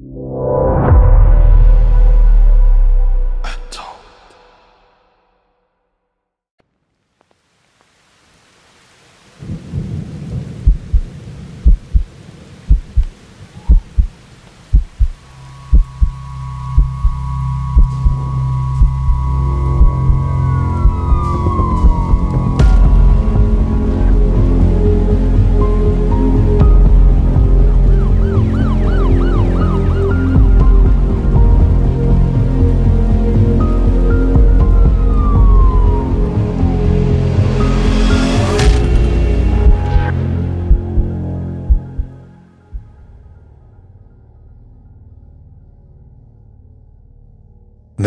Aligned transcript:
you. 0.00 0.69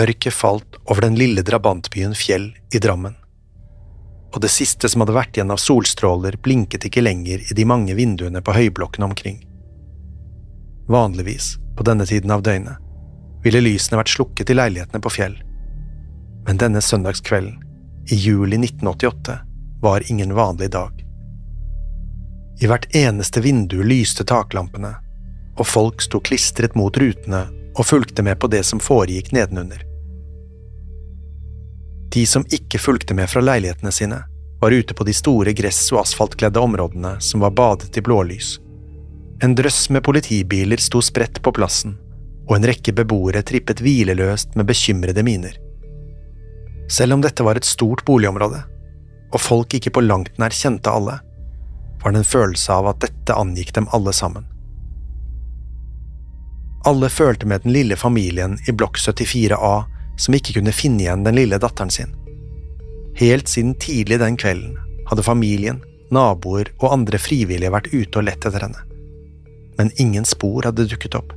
Mørket 0.04 0.34
falt 0.34 0.76
over 0.84 1.02
den 1.02 1.16
lille 1.16 1.42
drabantbyen 1.42 2.16
Fjell 2.16 2.50
i 2.76 2.80
Drammen. 2.80 3.14
Og 4.36 4.42
det 4.44 4.50
siste 4.52 4.90
som 4.92 5.00
hadde 5.00 5.14
vært 5.16 5.38
igjen 5.38 5.54
av 5.54 5.62
solstråler, 5.64 6.36
blinket 6.44 6.90
ikke 6.90 7.04
lenger 7.06 7.40
i 7.40 7.56
de 7.56 7.64
mange 7.64 7.96
vinduene 7.96 8.42
på 8.44 8.52
høyblokkene 8.52 9.08
omkring. 9.08 9.38
Vanligvis, 10.92 11.54
på 11.78 11.86
denne 11.88 12.08
tiden 12.10 12.34
av 12.36 12.44
døgnet, 12.44 12.82
ville 13.46 13.62
lysene 13.64 14.02
vært 14.02 14.12
slukket 14.12 14.52
i 14.52 14.58
leilighetene 14.58 15.00
på 15.06 15.14
Fjell. 15.14 15.38
Men 16.50 16.60
denne 16.60 16.84
søndagskvelden, 16.84 17.64
i 18.12 18.20
juli 18.20 18.60
1988, 18.60 19.38
var 19.86 20.12
ingen 20.12 20.36
vanlig 20.36 20.74
dag. 20.76 21.00
I 22.60 22.68
hvert 22.68 22.90
eneste 22.92 23.46
vindu 23.46 23.80
lyste 23.88 24.28
taklampene, 24.28 24.98
og 25.56 25.64
folk 25.70 26.04
sto 26.04 26.20
klistret 26.20 26.76
mot 26.76 26.98
rutene 27.00 27.46
og 27.78 27.88
fulgte 27.88 28.28
med 28.28 28.42
på 28.44 28.52
det 28.52 28.66
som 28.68 28.84
foregikk 28.84 29.32
nedenunder. 29.32 29.93
De 32.14 32.26
som 32.30 32.46
ikke 32.54 32.80
fulgte 32.80 33.16
med 33.18 33.30
fra 33.30 33.42
leilighetene 33.42 33.92
sine, 33.92 34.20
var 34.62 34.72
ute 34.72 34.94
på 34.94 35.04
de 35.04 35.14
store 35.14 35.54
gress- 35.58 35.90
og 35.92 36.04
asfaltkledde 36.04 36.62
områdene 36.62 37.16
som 37.22 37.42
var 37.42 37.56
badet 37.58 37.98
i 37.98 38.04
blålys. 38.06 38.60
En 39.44 39.56
drøss 39.56 39.90
med 39.90 40.04
politibiler 40.06 40.80
sto 40.80 41.02
spredt 41.02 41.42
på 41.42 41.52
plassen, 41.52 41.98
og 42.48 42.56
en 42.56 42.68
rekke 42.70 42.94
beboere 42.94 43.42
trippet 43.42 43.82
hvileløst 43.82 44.56
med 44.56 44.70
bekymrede 44.70 45.24
miner. 45.26 45.58
Selv 46.92 47.18
om 47.18 47.24
dette 47.26 47.44
var 47.44 47.58
et 47.58 47.68
stort 47.68 48.06
boligområde, 48.06 48.62
og 49.34 49.42
folk 49.42 49.74
ikke 49.74 49.96
på 49.98 50.06
langt 50.06 50.38
nær 50.38 50.54
kjente 50.54 50.94
alle, 50.94 51.18
var 52.04 52.14
det 52.14 52.22
en 52.22 52.32
følelse 52.36 52.72
av 52.76 52.92
at 52.92 53.02
dette 53.02 53.36
angikk 53.36 53.74
dem 53.74 53.90
alle 53.96 54.14
sammen. 54.14 54.46
Alle 56.86 57.10
følte 57.10 57.48
med 57.48 57.64
den 57.64 57.74
lille 57.74 57.96
familien 57.96 58.58
i 58.68 58.76
blokk 58.76 59.00
74A 59.00 59.76
som 60.24 60.36
ikke 60.38 60.56
kunne 60.58 60.76
finne 60.76 61.04
igjen 61.04 61.26
den 61.26 61.36
lille 61.36 61.60
datteren 61.60 61.92
sin. 61.92 62.14
Helt 63.20 63.52
siden 63.52 63.76
tidlig 63.82 64.22
den 64.22 64.38
kvelden 64.40 64.78
hadde 65.10 65.26
familien, 65.26 65.82
naboer 66.14 66.72
og 66.80 66.94
andre 66.94 67.20
frivillige 67.20 67.74
vært 67.74 67.92
ute 67.92 68.22
og 68.22 68.28
lett 68.30 68.46
etter 68.46 68.64
henne. 68.64 68.86
Men 69.78 69.92
ingen 70.02 70.26
spor 70.30 70.66
hadde 70.70 70.88
dukket 70.90 71.18
opp. 71.18 71.34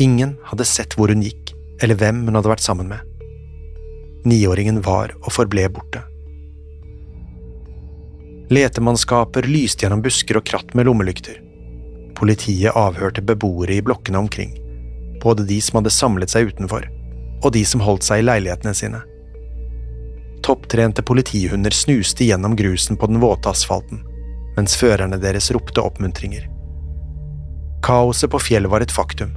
Ingen 0.00 0.36
hadde 0.48 0.66
sett 0.66 0.96
hvor 0.96 1.12
hun 1.12 1.22
gikk, 1.22 1.52
eller 1.82 1.98
hvem 1.98 2.24
hun 2.26 2.38
hadde 2.38 2.50
vært 2.50 2.64
sammen 2.64 2.90
med. 2.90 3.02
Niåringen 4.24 4.80
var 4.82 5.12
og 5.20 5.32
forble 5.34 5.68
borte. 5.74 6.00
Letemannskaper 8.54 9.46
lyste 9.48 9.84
gjennom 9.84 10.02
busker 10.04 10.38
og 10.38 10.46
kratt 10.48 10.74
med 10.76 10.88
lommelykter. 10.88 11.40
Politiet 12.14 12.76
avhørte 12.78 13.24
beboere 13.26 13.78
i 13.78 13.84
blokkene 13.84 14.20
omkring, 14.20 14.54
både 15.22 15.46
de 15.48 15.58
som 15.64 15.80
hadde 15.80 15.92
samlet 15.92 16.32
seg 16.32 16.52
utenfor, 16.52 16.86
og 17.44 17.52
de 17.52 17.64
som 17.68 17.82
holdt 17.84 18.06
seg 18.06 18.22
i 18.22 18.26
leilighetene 18.26 18.74
sine. 18.76 19.02
Topptrente 20.44 21.04
politihunder 21.06 21.72
snuste 21.72 22.26
gjennom 22.26 22.56
grusen 22.56 22.98
på 23.00 23.08
den 23.08 23.20
våte 23.22 23.52
asfalten, 23.52 24.02
mens 24.56 24.76
førerne 24.76 25.16
deres 25.20 25.50
ropte 25.54 25.80
oppmuntringer. 25.80 26.48
Kaoset 27.84 28.32
på 28.32 28.40
fjellet 28.40 28.72
var 28.72 28.84
et 28.84 28.92
faktum, 28.92 29.32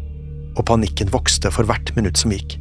og 0.57 0.65
panikken 0.67 1.11
vokste 1.13 1.51
for 1.53 1.67
hvert 1.67 1.93
minutt 1.95 2.19
som 2.19 2.33
gikk. 2.35 2.57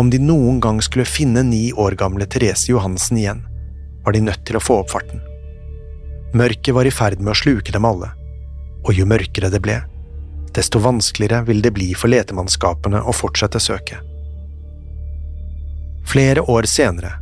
Om 0.00 0.10
de 0.10 0.18
noen 0.18 0.58
gang 0.60 0.80
skulle 0.82 1.06
finne 1.06 1.44
ni 1.46 1.68
år 1.72 1.96
gamle 2.00 2.26
Therese 2.26 2.68
Johansen 2.72 3.20
igjen, 3.20 3.44
var 4.04 4.16
de 4.16 4.24
nødt 4.24 4.44
til 4.44 4.58
å 4.58 4.62
få 4.64 4.80
opp 4.82 4.92
farten. 4.92 5.22
Mørket 6.34 6.74
var 6.74 6.88
i 6.88 6.92
ferd 6.92 7.20
med 7.20 7.32
å 7.32 7.38
sluke 7.38 7.72
dem 7.72 7.86
alle, 7.88 8.10
og 8.84 8.92
jo 8.92 9.06
mørkere 9.08 9.52
det 9.52 9.62
ble, 9.64 9.78
desto 10.54 10.82
vanskeligere 10.82 11.46
ville 11.48 11.64
det 11.64 11.72
bli 11.74 11.92
for 11.98 12.12
letemannskapene 12.12 13.00
å 13.00 13.14
fortsette 13.14 13.62
søket. 13.62 14.13
Flere 16.14 16.42
år 16.42 16.62
senere, 16.62 17.12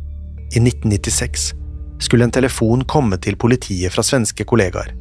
i 0.55 0.59
1996, 0.59 1.53
skulle 1.99 2.23
en 2.23 2.31
telefon 2.31 2.83
komme 2.85 3.17
til 3.17 3.33
politiet 3.41 3.89
fra 3.89 4.03
svenske 4.05 4.45
kollegaer. 4.45 4.91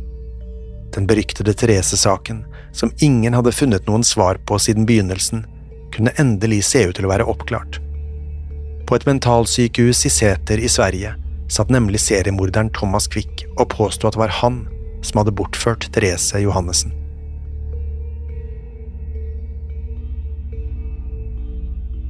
Den 0.95 1.05
beryktede 1.07 1.53
Therese-saken, 1.53 2.39
som 2.73 2.95
ingen 3.05 3.37
hadde 3.37 3.53
funnet 3.53 3.85
noen 3.85 4.01
svar 4.01 4.41
på 4.49 4.57
siden 4.57 4.89
begynnelsen, 4.89 5.45
kunne 5.93 6.15
endelig 6.17 6.63
se 6.71 6.87
ut 6.89 6.97
til 6.97 7.05
å 7.05 7.13
være 7.13 7.27
oppklart. 7.29 7.83
På 8.89 8.97
et 8.97 9.05
mentalsykehus 9.05 10.07
i 10.09 10.15
Sæter 10.17 10.65
i 10.65 10.73
Sverige 10.73 11.13
satt 11.53 11.69
nemlig 11.69 12.01
seriemorderen 12.01 12.73
Thomas 12.73 13.11
Quick 13.13 13.45
og 13.59 13.75
påsto 13.77 14.09
at 14.09 14.17
det 14.17 14.25
var 14.25 14.39
han 14.41 14.63
som 15.05 15.21
hadde 15.21 15.37
bortført 15.37 15.91
Therese 15.93 16.41
Johannessen. 16.41 16.97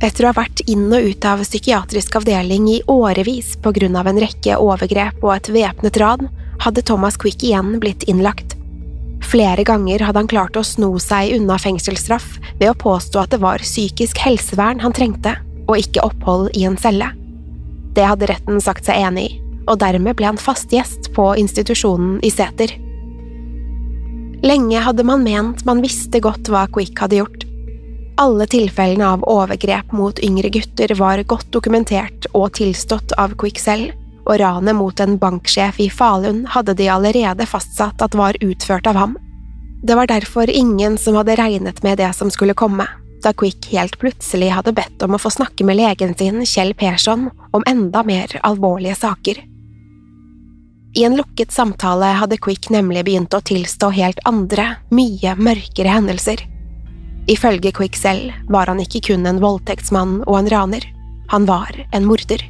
Etter 0.02 0.26
å 0.26 0.32
ha 0.32 0.34
vært 0.34 0.64
inn 0.66 0.88
og 0.90 1.04
ut 1.06 1.26
av 1.30 1.44
psykiatrisk 1.44 2.16
avdeling 2.18 2.66
i 2.72 2.80
årevis 2.90 3.52
på 3.62 3.70
grunn 3.76 3.94
av 3.98 4.08
en 4.10 4.18
rekke 4.18 4.56
overgrep 4.58 5.22
og 5.22 5.36
et 5.36 5.50
væpnet 5.54 5.98
ran, 6.02 6.26
hadde 6.64 6.82
Thomas 6.82 7.18
Quick 7.22 7.44
igjen 7.46 7.76
blitt 7.82 8.02
innlagt. 8.10 8.56
Flere 9.22 9.62
ganger 9.62 10.02
hadde 10.02 10.18
han 10.18 10.30
klart 10.30 10.58
å 10.58 10.64
sno 10.66 10.90
seg 10.98 11.36
unna 11.36 11.54
fengselsstraff 11.62 12.34
ved 12.58 12.72
å 12.72 12.78
påstå 12.78 13.22
at 13.22 13.30
det 13.34 13.40
var 13.44 13.62
psykisk 13.62 14.18
helsevern 14.24 14.82
han 14.82 14.94
trengte, 14.96 15.36
og 15.70 15.78
ikke 15.78 16.02
opphold 16.02 16.50
i 16.58 16.66
en 16.66 16.78
celle. 16.82 17.12
Det 17.94 18.02
hadde 18.02 18.26
retten 18.32 18.58
sagt 18.64 18.88
seg 18.88 18.98
enig 19.06 19.28
i, 19.28 19.38
og 19.70 19.78
dermed 19.78 20.18
ble 20.18 20.32
han 20.32 20.40
fast 20.40 20.74
gjest 20.74 21.12
på 21.14 21.28
institusjonen 21.38 22.18
i 22.26 22.32
Seter. 22.34 22.74
Lenge 24.42 24.82
hadde 24.82 25.06
man 25.06 25.22
ment 25.22 25.62
man 25.68 25.84
visste 25.84 26.18
godt 26.18 26.50
hva 26.50 26.66
Quick 26.74 26.98
hadde 26.98 27.22
gjort. 27.22 27.41
Alle 28.20 28.46
tilfellene 28.46 29.08
av 29.08 29.24
overgrep 29.24 29.92
mot 29.92 30.18
yngre 30.20 30.50
gutter 30.52 30.92
var 30.98 31.22
godt 31.24 31.48
dokumentert 31.52 32.26
og 32.36 32.52
tilstått 32.58 33.14
av 33.18 33.32
Quick 33.40 33.60
selv, 33.60 33.94
og 34.26 34.38
ranet 34.38 34.76
mot 34.78 35.00
en 35.00 35.16
banksjef 35.18 35.80
i 35.82 35.88
Falun 35.90 36.44
hadde 36.52 36.76
de 36.78 36.90
allerede 36.92 37.46
fastsatt 37.48 38.02
at 38.04 38.14
var 38.14 38.36
utført 38.44 38.86
av 38.86 39.00
ham. 39.00 39.16
Det 39.82 39.96
var 39.98 40.06
derfor 40.06 40.50
ingen 40.50 40.98
som 40.98 41.16
hadde 41.18 41.38
regnet 41.40 41.82
med 41.82 41.98
det 41.98 42.12
som 42.14 42.30
skulle 42.30 42.54
komme, 42.54 42.86
da 43.24 43.32
Quick 43.32 43.70
helt 43.72 43.98
plutselig 43.98 44.52
hadde 44.52 44.76
bedt 44.76 45.02
om 45.02 45.16
å 45.16 45.22
få 45.22 45.32
snakke 45.32 45.64
med 45.66 45.80
legen 45.80 46.14
sin, 46.18 46.44
Kjell 46.46 46.74
Persson, 46.78 47.30
om 47.50 47.64
enda 47.66 48.04
mer 48.06 48.36
alvorlige 48.42 49.00
saker. 49.00 49.40
I 50.94 51.04
en 51.08 51.16
lukket 51.16 51.52
samtale 51.52 52.12
hadde 52.20 52.36
Quick 52.36 52.68
nemlig 52.70 53.06
begynt 53.08 53.34
å 53.34 53.40
tilstå 53.40 53.88
helt 53.96 54.20
andre, 54.28 54.74
mye 54.92 55.34
mørkere 55.40 55.94
hendelser. 55.96 56.44
Ifølge 57.30 57.70
Quick 57.72 57.96
selv 57.96 58.32
var 58.50 58.66
han 58.66 58.80
ikke 58.82 59.02
kun 59.12 59.26
en 59.26 59.38
voldtektsmann 59.42 60.22
og 60.26 60.40
en 60.40 60.50
raner, 60.50 60.86
han 61.30 61.46
var 61.46 61.70
en 61.92 62.06
morder. 62.08 62.42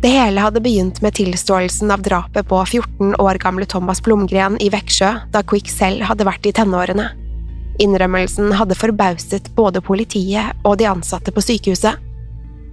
Det 0.00 0.08
hele 0.08 0.40
hadde 0.40 0.62
begynt 0.64 1.00
med 1.04 1.16
tilståelsen 1.16 1.90
av 1.92 2.04
drapet 2.04 2.48
på 2.48 2.60
14 2.64 3.16
år 3.20 3.40
gamle 3.40 3.66
Thomas 3.68 4.00
Blomgren 4.04 4.56
i 4.60 4.70
Veksjø 4.72 5.10
da 5.32 5.42
Quick 5.44 5.68
selv 5.72 6.06
hadde 6.08 6.24
vært 6.28 6.48
i 6.48 6.54
tenårene. 6.56 7.10
Innrømmelsen 7.80 8.52
hadde 8.56 8.76
forbauset 8.76 9.50
både 9.56 9.80
politiet 9.84 10.56
og 10.64 10.78
de 10.80 10.88
ansatte 10.88 11.32
på 11.32 11.44
sykehuset. 11.44 12.00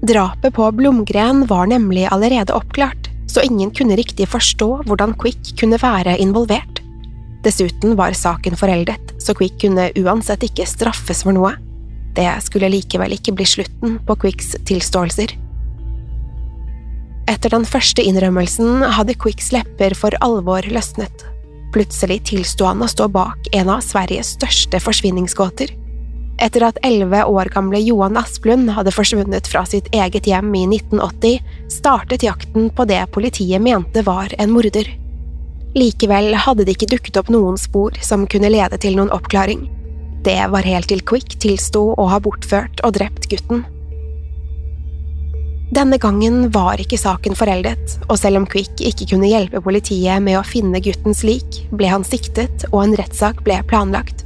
Drapet 0.08 0.56
på 0.56 0.72
Blomgren 0.76 1.46
var 1.50 1.68
nemlig 1.68 2.08
allerede 2.12 2.56
oppklart, 2.56 3.10
så 3.28 3.44
ingen 3.44 3.72
kunne 3.76 3.98
riktig 4.00 4.28
forstå 4.32 4.70
hvordan 4.88 5.16
Quick 5.20 5.56
kunne 5.60 5.80
være 5.84 6.16
involvert. 6.24 6.77
Dessuten 7.46 7.96
var 7.98 8.16
saken 8.18 8.58
foreldet, 8.58 9.14
så 9.22 9.36
Quick 9.38 9.60
kunne 9.62 9.92
uansett 10.00 10.44
ikke 10.48 10.66
straffes 10.68 11.24
for 11.26 11.36
noe. 11.38 11.54
Det 12.18 12.30
skulle 12.42 12.72
likevel 12.74 13.14
ikke 13.14 13.36
bli 13.38 13.46
slutten 13.46 14.00
på 14.08 14.16
Quicks 14.24 14.56
tilståelser. 14.66 15.36
Etter 17.28 17.52
den 17.54 17.68
første 17.68 18.02
innrømmelsen 18.08 18.86
hadde 18.96 19.18
Quicks 19.20 19.52
lepper 19.54 19.94
for 20.00 20.16
alvor 20.26 20.66
løsnet. 20.72 21.26
Plutselig 21.76 22.22
tilsto 22.30 22.66
han 22.66 22.82
å 22.82 22.88
stå 22.90 23.10
bak 23.12 23.50
en 23.54 23.70
av 23.70 23.84
Sveriges 23.86 24.34
største 24.38 24.80
forsvinningsgåter. 24.82 25.74
Etter 26.42 26.64
at 26.68 26.78
elleve 26.86 27.24
år 27.26 27.50
gamle 27.54 27.82
Johan 27.82 28.18
Asplund 28.20 28.70
hadde 28.74 28.94
forsvunnet 28.94 29.50
fra 29.50 29.64
sitt 29.68 29.90
eget 29.96 30.30
hjem 30.30 30.54
i 30.56 30.64
1980, 30.70 31.42
startet 31.74 32.26
jakten 32.26 32.70
på 32.74 32.86
det 32.90 33.02
politiet 33.14 33.62
mente 33.62 34.06
var 34.06 34.34
en 34.38 34.54
morder. 34.54 34.90
Likevel 35.78 36.34
hadde 36.34 36.66
det 36.66 36.74
ikke 36.74 36.90
dukket 36.96 37.18
opp 37.22 37.28
noen 37.30 37.58
spor 37.62 37.94
som 38.02 38.26
kunne 38.30 38.50
lede 38.50 38.80
til 38.82 38.96
noen 38.98 39.12
oppklaring. 39.14 39.68
Det 40.26 40.40
var 40.50 40.66
helt 40.66 40.90
til 40.90 41.04
Quick 41.06 41.38
tilsto 41.44 41.92
å 41.94 42.08
ha 42.10 42.18
bortført 42.24 42.82
og 42.88 42.96
drept 42.98 43.28
gutten. 43.30 43.62
Denne 45.78 46.00
gangen 46.02 46.48
var 46.56 46.80
ikke 46.82 46.98
saken 46.98 47.36
foreldet, 47.38 47.98
og 48.08 48.16
selv 48.18 48.40
om 48.40 48.48
Quick 48.50 48.82
ikke 48.82 49.10
kunne 49.12 49.30
hjelpe 49.30 49.62
politiet 49.62 50.24
med 50.24 50.40
å 50.40 50.46
finne 50.48 50.82
guttens 50.82 51.22
lik, 51.28 51.60
ble 51.70 51.92
han 51.92 52.08
siktet 52.08 52.66
og 52.72 52.80
en 52.86 52.98
rettssak 52.98 53.44
ble 53.46 53.60
planlagt. 53.70 54.24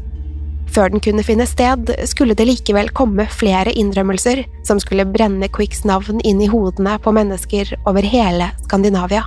Før 0.71 0.94
den 0.94 1.03
kunne 1.03 1.25
finne 1.27 1.50
sted, 1.50 1.92
skulle 2.07 2.38
det 2.38 2.48
likevel 2.48 2.94
komme 2.95 3.25
flere 3.27 3.74
innrømmelser 3.75 4.45
som 4.63 4.80
skulle 4.80 5.09
brenne 5.09 5.51
Quicks 5.51 5.83
navn 5.83 6.24
inn 6.24 6.39
i 6.39 6.48
hodene 6.48 6.95
på 7.03 7.12
mennesker 7.18 7.75
over 7.83 8.07
hele 8.07 8.53
Skandinavia. 8.63 9.25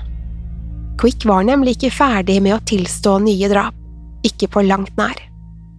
Quick 1.01 1.25
var 1.27 1.43
nemlig 1.43 1.77
ikke 1.77 1.91
ferdig 1.95 2.41
med 2.43 2.55
å 2.57 2.63
tilstå 2.65 3.19
nye 3.25 3.49
drap, 3.51 3.77
ikke 4.25 4.49
på 4.49 4.63
langt 4.65 4.95
nær. 4.97 5.19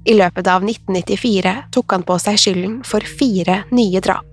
I 0.06 0.14
løpet 0.14 0.48
av 0.52 0.66
1994 0.66 1.54
tok 1.74 1.94
han 1.96 2.04
på 2.06 2.18
seg 2.22 2.38
skylden 2.38 2.80
for 2.86 3.02
fire 3.20 3.64
nye 3.74 4.02
drap. 4.04 4.26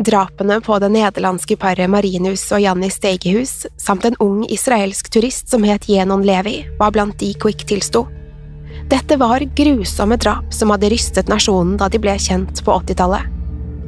Drapene 0.00 0.60
på 0.64 0.76
det 0.80 0.90
nederlandske 0.94 1.56
paret 1.60 1.90
Marinus 1.92 2.46
og 2.54 2.62
Janni 2.62 2.88
Steigehus 2.92 3.66
samt 3.80 4.06
en 4.08 4.16
ung 4.22 4.44
israelsk 4.48 5.10
turist 5.12 5.50
som 5.52 5.64
het 5.68 5.88
Jenon 5.88 6.24
Levi, 6.26 6.62
var 6.78 6.94
blant 6.94 7.18
de 7.20 7.32
Quick 7.40 7.66
tilsto. 7.68 8.06
Dette 8.90 9.18
var 9.20 9.44
grusomme 9.56 10.16
drap 10.18 10.54
som 10.54 10.72
hadde 10.74 10.90
rystet 10.90 11.28
nasjonen 11.30 11.76
da 11.78 11.88
de 11.90 12.00
ble 12.02 12.16
kjent 12.18 12.62
på 12.64 12.78
80-tallet. 12.80 13.28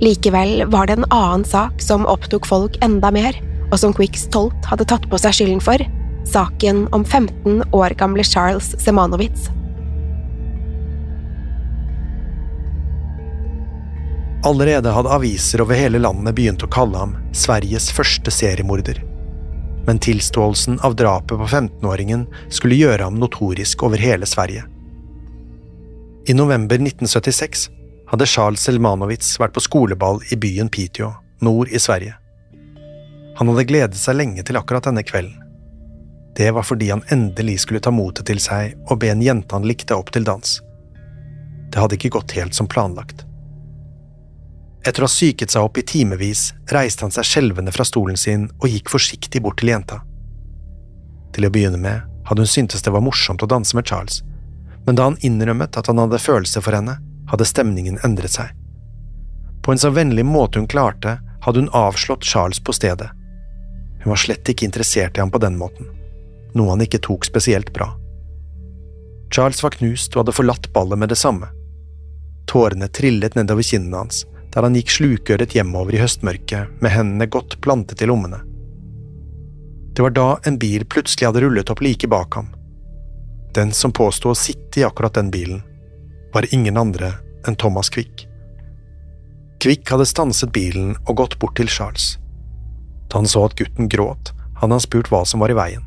Likevel 0.03 0.67
var 0.71 0.89
det 0.89 0.99
en 0.99 1.11
annen 1.11 1.45
sak 1.47 1.83
som 1.83 2.07
opptok 2.11 2.47
folk 2.49 2.79
enda 2.85 3.11
mer, 3.15 3.37
og 3.71 3.79
som 3.81 3.95
Quick 3.97 4.19
stolt 4.21 4.69
hadde 4.69 4.87
tatt 4.91 5.09
på 5.09 5.21
seg 5.21 5.37
skylden 5.39 5.63
for, 5.65 5.81
saken 6.29 6.89
om 6.93 7.05
15 7.05 7.63
år 7.73 7.91
gamle 7.99 8.25
Charles 8.25 8.75
Semanowitz. 8.81 9.51
Allerede 14.45 14.91
hadde 14.91 15.11
aviser 15.11 15.63
over 15.63 15.79
hele 15.79 15.99
landet 16.03 16.35
begynt 16.35 16.65
å 16.67 16.71
kalle 16.71 16.99
ham 16.99 17.15
Sveriges 17.33 17.91
første 17.95 18.31
seriemorder. 18.35 18.99
Men 19.87 19.99
tilståelsen 20.03 20.81
av 20.83 20.97
drapet 20.99 21.39
på 21.39 21.47
15-åringen 21.47 22.27
skulle 22.51 22.79
gjøre 22.79 23.07
ham 23.07 23.21
notorisk 23.23 23.83
over 23.87 24.03
hele 24.03 24.27
Sverige. 24.27 24.65
I 26.27 26.35
november 26.35 26.79
1976 26.79 27.69
hadde 28.11 28.27
Charles 28.27 28.63
Selmanowitz 28.67 29.35
vært 29.43 29.55
på 29.55 29.63
skoleball 29.63 30.21
i 30.31 30.39
byen 30.39 30.71
Piteå, 30.71 31.13
nord 31.43 31.71
i 31.71 31.79
Sverige. 31.83 32.19
Han 33.39 33.49
hadde 33.51 33.67
gledet 33.71 33.99
seg 33.99 34.19
lenge 34.19 34.43
til 34.47 34.59
akkurat 34.59 34.87
denne 34.87 35.07
kvelden. 35.07 35.42
Det 36.37 36.51
var 36.51 36.63
fordi 36.63 36.91
han 36.91 37.05
endelig 37.09 37.61
skulle 37.61 37.81
ta 37.81 37.91
motet 37.93 38.27
til 38.27 38.41
seg 38.41 38.77
og 38.89 39.03
be 39.03 39.11
en 39.13 39.23
jente 39.23 39.55
han 39.55 39.67
likte, 39.69 39.97
opp 39.97 40.13
til 40.15 40.25
dans. 40.25 40.61
Det 41.73 41.81
hadde 41.81 41.99
ikke 41.99 42.15
gått 42.17 42.35
helt 42.39 42.57
som 42.57 42.69
planlagt. 42.69 43.27
Etter 44.83 45.05
å 45.05 45.07
ha 45.07 45.13
psyket 45.13 45.53
seg 45.53 45.63
opp 45.63 45.79
i 45.79 45.85
timevis 45.87 46.49
reiste 46.73 47.05
han 47.05 47.15
seg 47.15 47.29
skjelvende 47.29 47.73
fra 47.75 47.87
stolen 47.87 48.19
sin 48.19 48.49
og 48.59 48.67
gikk 48.73 48.91
forsiktig 48.91 49.43
bort 49.45 49.61
til 49.61 49.71
jenta. 49.71 50.01
Til 51.33 51.47
å 51.47 51.53
begynne 51.55 51.79
med 51.79 52.09
hadde 52.27 52.43
hun 52.43 52.51
syntes 52.51 52.83
det 52.83 52.93
var 52.95 53.05
morsomt 53.05 53.45
å 53.45 53.51
danse 53.51 53.77
med 53.77 53.87
Charles, 53.87 54.23
men 54.87 54.99
da 54.99 55.07
han 55.07 55.21
innrømmet 55.21 55.79
at 55.79 55.87
han 55.87 56.01
hadde 56.03 56.19
følelser 56.19 56.65
for 56.65 56.75
henne, 56.75 56.97
hadde 57.31 57.47
stemningen 57.47 58.01
endret 58.05 58.35
seg. 58.35 58.51
På 59.63 59.73
en 59.73 59.79
så 59.79 59.93
vennlig 59.95 60.25
måte 60.27 60.59
hun 60.59 60.69
klarte, 60.71 61.21
hadde 61.45 61.63
hun 61.63 61.75
avslått 61.77 62.27
Charles 62.27 62.59
på 62.61 62.75
stedet. 62.75 63.11
Hun 64.03 64.11
var 64.11 64.19
slett 64.19 64.49
ikke 64.49 64.67
interessert 64.67 65.17
i 65.17 65.23
ham 65.23 65.31
på 65.31 65.39
den 65.43 65.55
måten, 65.59 65.87
noe 66.59 66.75
han 66.75 66.85
ikke 66.85 67.03
tok 67.07 67.27
spesielt 67.29 67.73
bra. 67.75 67.91
Charles 69.33 69.63
var 69.65 69.77
knust 69.79 70.13
og 70.15 70.23
hadde 70.23 70.37
forlatt 70.37 70.69
ballet 70.75 71.01
med 71.01 71.13
det 71.13 71.19
samme. 71.21 71.49
Tårene 72.51 72.89
trillet 72.93 73.37
nedover 73.39 73.65
kinnene 73.65 74.03
hans, 74.03 74.27
der 74.53 74.67
han 74.67 74.77
gikk 74.77 74.93
slukøret 74.93 75.55
hjemover 75.57 75.97
i 75.97 76.03
høstmørket 76.03 76.83
med 76.85 76.93
hendene 76.93 77.29
godt 77.33 77.57
plantet 77.65 78.03
i 78.05 78.09
lommene. 78.11 78.43
Det 79.93 80.05
var 80.05 80.13
da 80.17 80.27
en 80.49 80.59
bil 80.61 80.85
plutselig 80.89 81.29
hadde 81.29 81.43
rullet 81.45 81.71
opp 81.73 81.81
like 81.85 82.09
bak 82.09 82.37
ham. 82.37 82.51
Den 83.57 83.73
som 83.77 83.93
påsto 83.93 84.33
å 84.33 84.37
sitte 84.37 84.81
i 84.81 84.85
akkurat 84.85 85.17
den 85.17 85.31
bilen, 85.33 85.63
var 86.33 86.49
ingen 86.55 86.81
andre 86.81 87.13
enn 87.49 87.57
Thomas 87.61 87.91
Quick. 87.93 88.27
Quick 89.61 89.89
hadde 89.93 90.09
stanset 90.09 90.53
bilen 90.53 90.95
og 91.07 91.17
gått 91.21 91.39
bort 91.39 91.57
til 91.61 91.69
Charles. 91.69 92.17
Da 93.09 93.21
han 93.21 93.29
så 93.29 93.45
at 93.47 93.57
gutten 93.61 93.91
gråt, 93.93 94.33
hadde 94.61 94.73
han 94.73 94.85
spurt 94.85 95.13
hva 95.13 95.25
som 95.29 95.45
var 95.45 95.53
i 95.53 95.59
veien. 95.59 95.85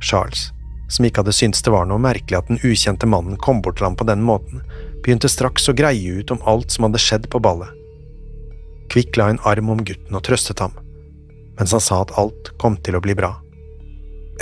Charles, 0.00 0.50
som 0.88 1.06
ikke 1.06 1.22
hadde 1.22 1.34
syntes 1.34 1.64
det 1.64 1.72
var 1.74 1.88
noe 1.88 2.02
merkelig 2.02 2.38
at 2.38 2.50
den 2.50 2.60
ukjente 2.62 3.08
mannen 3.08 3.38
kom 3.42 3.62
bort 3.62 3.78
til 3.80 3.88
ham 3.88 3.96
på 3.98 4.06
den 4.08 4.22
måten, 4.26 4.62
begynte 5.02 5.30
straks 5.30 5.68
å 5.68 5.74
greie 5.76 6.20
ut 6.20 6.32
om 6.34 6.42
alt 6.46 6.74
som 6.74 6.86
hadde 6.86 7.02
skjedd 7.02 7.28
på 7.32 7.42
ballet. 7.42 7.70
Kvikk 8.92 9.18
la 9.18 9.30
en 9.32 9.42
arm 9.48 9.70
om 9.72 9.82
gutten 9.84 10.14
og 10.14 10.24
trøstet 10.26 10.62
ham, 10.62 10.74
mens 11.58 11.74
han 11.74 11.82
sa 11.82 12.02
at 12.04 12.14
alt 12.20 12.52
kom 12.62 12.78
til 12.86 12.98
å 12.98 13.02
bli 13.02 13.16
bra. 13.18 13.34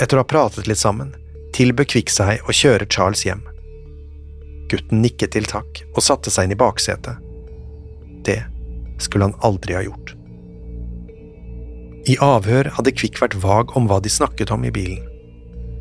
Etter 0.01 0.17
å 0.17 0.25
ha 0.25 0.27
pratet 0.27 0.67
litt 0.67 0.81
sammen, 0.81 1.13
tilbød 1.55 1.89
Kvikk 1.93 2.11
seg 2.11 2.43
å 2.45 2.55
kjøre 2.55 2.87
Charles 2.91 3.23
hjem. 3.25 3.45
Gutten 4.69 5.01
nikket 5.05 5.35
til 5.35 5.47
takk 5.49 5.83
og 5.93 6.03
satte 6.03 6.33
seg 6.33 6.47
inn 6.47 6.55
i 6.55 6.59
baksetet. 6.59 7.21
Det 8.25 8.41
skulle 9.01 9.29
han 9.29 9.39
aldri 9.45 9.77
ha 9.77 9.83
gjort. 9.85 10.13
I 12.05 12.17
avhør 12.21 12.69
hadde 12.75 12.93
Kvikk 12.93 13.21
vært 13.21 13.37
vag 13.41 13.73
om 13.77 13.87
hva 13.89 14.01
de 14.03 14.11
snakket 14.13 14.51
om 14.53 14.65
i 14.67 14.73
bilen, 14.73 15.01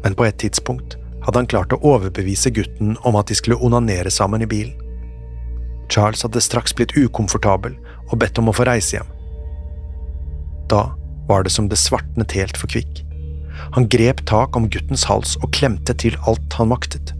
men 0.04 0.14
på 0.14 0.26
et 0.28 0.38
tidspunkt 0.38 0.98
hadde 1.24 1.40
han 1.40 1.48
klart 1.48 1.72
å 1.72 1.80
overbevise 1.80 2.52
gutten 2.52 2.98
om 3.08 3.16
at 3.16 3.30
de 3.30 3.36
skulle 3.38 3.58
onanere 3.64 4.12
sammen 4.12 4.44
i 4.44 4.48
bilen. 4.48 4.76
Charles 5.88 6.24
hadde 6.24 6.42
straks 6.44 6.74
blitt 6.76 6.94
ukomfortabel 6.96 7.76
og 8.10 8.18
bedt 8.20 8.38
om 8.40 8.50
å 8.50 8.54
få 8.56 8.66
reise 8.68 8.98
hjem. 8.98 9.10
Da 10.68 10.92
var 11.28 11.44
det 11.44 11.52
som 11.52 11.68
det 11.68 11.80
svartnet 11.80 12.32
helt 12.36 12.58
for 12.60 12.68
Kvikk. 12.72 13.02
Han 13.76 13.88
grep 13.88 14.24
tak 14.28 14.56
om 14.56 14.68
guttens 14.68 15.06
hals 15.08 15.36
og 15.40 15.52
klemte 15.56 15.94
til 15.96 16.16
alt 16.28 16.56
han 16.58 16.72
maktet. 16.72 17.14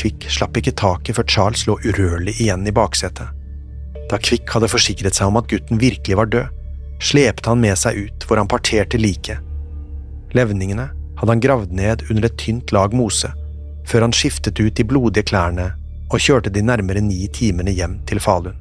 Kvikk 0.00 0.28
slapp 0.32 0.56
ikke 0.56 0.76
taket 0.80 1.18
før 1.18 1.28
Charles 1.28 1.66
lå 1.68 1.76
urørlig 1.84 2.38
igjen 2.40 2.64
i 2.68 2.72
baksetet. 2.72 3.28
Da 4.08 4.18
Kvikk 4.18 4.48
hadde 4.54 4.70
forsikret 4.72 5.16
seg 5.16 5.28
om 5.28 5.38
at 5.40 5.50
gutten 5.50 5.80
virkelig 5.82 6.16
var 6.16 6.30
død, 6.32 6.56
slepte 7.04 7.52
han 7.52 7.60
med 7.60 7.76
seg 7.80 7.98
ut 8.06 8.24
hvor 8.26 8.40
han 8.40 8.48
parterte 8.48 9.00
liket. 9.00 9.44
Levningene 10.36 10.88
hadde 11.20 11.32
han 11.32 11.40
gravd 11.44 11.72
ned 11.76 12.02
under 12.10 12.26
et 12.26 12.38
tynt 12.40 12.72
lag 12.72 12.94
mose, 12.96 13.28
før 13.86 14.06
han 14.06 14.16
skiftet 14.16 14.60
ut 14.60 14.74
de 14.76 14.86
blodige 14.88 15.28
klærne 15.28 15.72
og 16.10 16.18
kjørte 16.18 16.50
de 16.50 16.62
nærmere 16.64 17.02
ni 17.04 17.26
timene 17.28 17.74
hjem 17.76 18.00
til 18.08 18.20
Falun. 18.24 18.56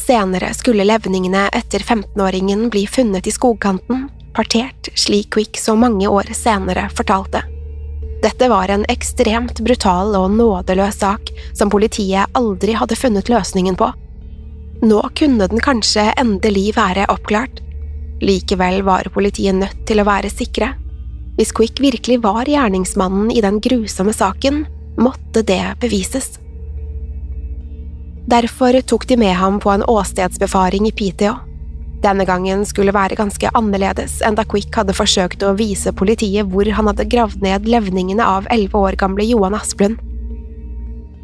Senere 0.00 0.54
skulle 0.56 0.86
levningene 0.88 1.50
etter 1.52 1.84
15-åringen 1.84 2.70
bli 2.72 2.86
funnet 2.88 3.28
i 3.28 3.34
skogkanten, 3.34 4.06
partert 4.32 4.88
slik 4.96 5.28
Quick 5.34 5.60
så 5.60 5.76
mange 5.76 6.08
år 6.08 6.32
senere 6.32 6.86
fortalte. 6.96 7.44
Dette 8.22 8.48
var 8.48 8.72
en 8.72 8.86
ekstremt 8.88 9.60
brutal 9.60 10.16
og 10.16 10.32
nådeløs 10.32 11.02
sak 11.04 11.28
som 11.52 11.70
politiet 11.70 12.32
aldri 12.38 12.74
hadde 12.80 12.96
funnet 12.96 13.28
løsningen 13.28 13.76
på. 13.78 13.92
Nå 14.82 15.02
kunne 15.18 15.46
den 15.52 15.60
kanskje 15.60 16.08
endelig 16.16 16.72
være 16.78 17.04
oppklart. 17.12 17.60
Likevel 18.20 18.82
var 18.82 19.08
politiet 19.14 19.54
nødt 19.54 19.86
til 19.86 20.02
å 20.02 20.06
være 20.08 20.30
sikre. 20.32 20.72
Hvis 21.38 21.52
Quick 21.54 21.78
virkelig 21.80 22.18
var 22.24 22.50
gjerningsmannen 22.50 23.30
i 23.30 23.42
den 23.44 23.60
grusomme 23.62 24.12
saken, 24.14 24.64
måtte 24.98 25.44
det 25.46 25.62
bevises. 25.80 26.38
Derfor 28.28 28.80
tok 28.84 29.06
de 29.08 29.16
med 29.16 29.36
ham 29.38 29.60
på 29.62 29.70
en 29.70 29.86
åstedsbefaring 29.88 30.88
i 30.90 30.92
Piteå. 30.92 31.36
Denne 32.02 32.26
gangen 32.26 32.66
skulle 32.66 32.94
være 32.94 33.16
ganske 33.18 33.50
annerledes 33.58 34.20
enn 34.26 34.36
da 34.38 34.44
Quick 34.46 34.74
hadde 34.76 34.94
forsøkt 34.94 35.42
å 35.42 35.54
vise 35.58 35.94
politiet 35.96 36.50
hvor 36.50 36.68
han 36.76 36.90
hadde 36.90 37.08
gravd 37.10 37.42
ned 37.42 37.66
levningene 37.70 38.22
av 38.22 38.46
elleve 38.54 38.78
år 38.78 38.98
gamle 39.00 39.26
Johan 39.26 39.56
Asplund. 39.58 39.98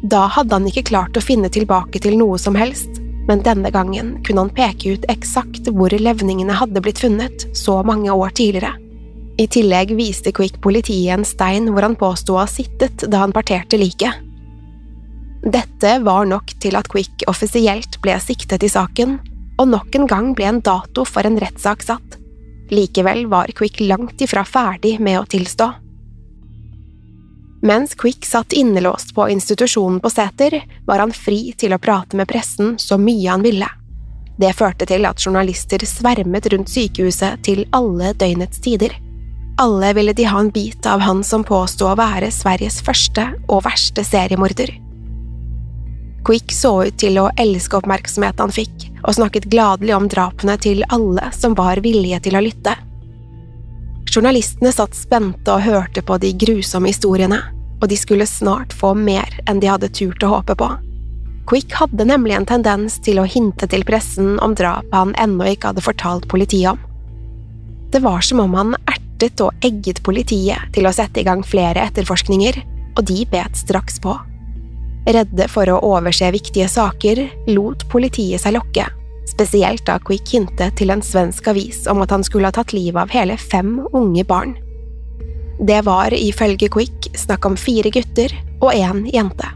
Da 0.03 0.25
hadde 0.31 0.57
han 0.57 0.67
ikke 0.69 0.87
klart 0.89 1.17
å 1.17 1.23
finne 1.23 1.51
tilbake 1.51 2.01
til 2.03 2.17
noe 2.19 2.39
som 2.41 2.57
helst, 2.59 2.99
men 3.27 3.43
denne 3.45 3.71
gangen 3.73 4.15
kunne 4.25 4.45
han 4.45 4.53
peke 4.55 4.95
ut 4.95 5.05
eksakt 5.11 5.69
hvor 5.73 5.93
levningene 5.93 6.55
hadde 6.55 6.81
blitt 6.83 7.01
funnet 7.01 7.47
så 7.57 7.81
mange 7.83 8.13
år 8.13 8.35
tidligere. 8.37 8.75
I 9.37 9.47
tillegg 9.51 9.91
viste 9.97 10.31
Quick 10.31 10.61
politiet 10.63 11.11
en 11.17 11.25
stein 11.27 11.67
hvor 11.73 11.83
han 11.83 11.97
påsto 11.99 12.35
å 12.35 12.43
ha 12.43 12.47
sittet 12.47 13.03
da 13.11 13.25
han 13.25 13.35
parterte 13.35 13.79
liket. 13.79 14.21
Dette 15.45 15.97
var 16.05 16.25
nok 16.29 16.55
til 16.63 16.77
at 16.79 16.87
Quick 16.89 17.25
offisielt 17.29 17.99
ble 18.01 18.15
siktet 18.23 18.63
i 18.65 18.71
saken, 18.71 19.17
og 19.59 19.67
nok 19.71 19.97
en 19.99 20.07
gang 20.09 20.31
ble 20.37 20.47
en 20.49 20.61
dato 20.63 21.03
for 21.07 21.27
en 21.27 21.37
rettssak 21.41 21.83
satt. 21.85 22.17
Likevel 22.71 23.27
var 23.29 23.51
Quick 23.57 23.83
langt 23.83 24.21
ifra 24.25 24.45
ferdig 24.47 24.95
med 25.03 25.19
å 25.19 25.27
tilstå. 25.29 25.67
Mens 27.65 27.95
Quick 27.95 28.25
satt 28.25 28.53
innelåst 28.53 29.15
på 29.15 29.29
institusjonen 29.29 29.99
på 29.99 30.09
Sæter, 30.09 30.63
var 30.85 30.99
han 31.01 31.13
fri 31.13 31.53
til 31.57 31.73
å 31.73 31.79
prate 31.81 32.13
med 32.13 32.27
pressen 32.29 32.75
så 32.77 32.99
mye 33.01 33.31
han 33.31 33.41
ville. 33.41 33.65
Det 34.37 34.51
førte 34.53 34.85
til 34.85 35.07
at 35.09 35.17
journalister 35.17 35.81
svermet 35.89 36.45
rundt 36.53 36.69
sykehuset 36.69 37.41
til 37.47 37.63
alle 37.73 38.11
døgnets 38.13 38.61
tider. 38.61 38.93
Alle 39.57 39.89
ville 39.97 40.13
de 40.13 40.27
ha 40.29 40.43
en 40.43 40.51
bit 40.53 40.85
av 40.85 41.01
han 41.07 41.23
som 41.25 41.47
påsto 41.47 41.87
å 41.89 41.95
være 41.97 42.29
Sveriges 42.29 42.77
første 42.85 43.31
og 43.47 43.63
verste 43.65 44.05
seriemorder. 44.05 44.75
Quick 46.29 46.53
så 46.53 46.75
ut 46.85 47.01
til 47.01 47.17
å 47.17 47.31
elske 47.33 47.81
oppmerksomheten 47.81 48.45
han 48.45 48.53
fikk, 48.53 48.91
og 49.07 49.17
snakket 49.17 49.49
gladelig 49.49 49.97
om 49.97 50.05
drapene 50.11 50.59
til 50.61 50.85
alle 50.93 51.33
som 51.33 51.57
var 51.57 51.81
villige 51.81 52.21
til 52.29 52.37
å 52.37 52.45
lytte. 52.45 52.77
Journalistene 54.05 54.69
satt 54.69 54.93
spente 54.93 55.49
og 55.49 55.65
hørte 55.65 56.05
på 56.05 56.21
de 56.21 56.29
grusomme 56.45 56.93
historiene, 56.93 57.41
og 57.81 57.87
de 57.91 57.97
skulle 57.99 58.27
snart 58.27 58.73
få 58.73 58.93
mer 58.97 59.29
enn 59.49 59.61
de 59.61 59.69
hadde 59.69 59.91
turt 59.93 60.23
å 60.23 60.33
håpe 60.37 60.55
på. 60.59 60.69
Quick 61.45 61.75
hadde 61.77 62.07
nemlig 62.09 62.33
en 62.33 62.47
tendens 62.49 62.97
til 63.05 63.19
å 63.21 63.27
hinte 63.29 63.67
til 63.69 63.85
pressen 63.85 64.39
om 64.41 64.55
drapet 64.57 64.95
han 64.95 65.13
ennå 65.21 65.51
ikke 65.51 65.73
hadde 65.73 65.83
fortalt 65.85 66.25
politiet 66.31 66.73
om. 66.73 66.79
Det 67.93 68.01
var 68.01 68.25
som 68.25 68.41
om 68.41 68.55
han 68.57 68.73
ertet 68.89 69.43
og 69.45 69.53
egget 69.65 70.01
politiet 70.03 70.73
til 70.73 70.89
å 70.89 70.93
sette 70.95 71.21
i 71.21 71.27
gang 71.27 71.45
flere 71.45 71.85
etterforskninger, 71.85 72.57
og 72.97 73.05
de 73.05 73.21
bet 73.29 73.59
straks 73.59 74.01
på. 74.01 74.15
Redde 75.05 75.45
for 75.51 75.69
å 75.69 75.77
overse 75.85 76.31
viktige 76.33 76.67
saker, 76.71 77.21
lot 77.53 77.85
politiet 77.91 78.41
seg 78.41 78.55
lokke, 78.57 78.87
spesielt 79.29 79.85
da 79.85 79.99
Quick 80.01 80.33
hintet 80.33 80.79
til 80.79 80.89
en 80.89 81.05
svensk 81.05 81.51
avis 81.53 81.83
om 81.91 82.01
at 82.01 82.13
han 82.15 82.25
skulle 82.25 82.49
ha 82.49 82.55
tatt 82.55 82.73
livet 82.73 83.03
av 83.03 83.13
hele 83.13 83.37
fem 83.37 83.77
unge 83.93 84.25
barn. 84.25 84.57
Det 85.59 85.81
var 85.85 86.13
ifølge 86.13 86.67
Quick 86.69 87.11
snakk 87.15 87.45
om 87.47 87.55
fire 87.55 87.89
gutter 87.93 88.33
og 88.59 88.73
én 88.73 89.05
jente. 89.13 89.47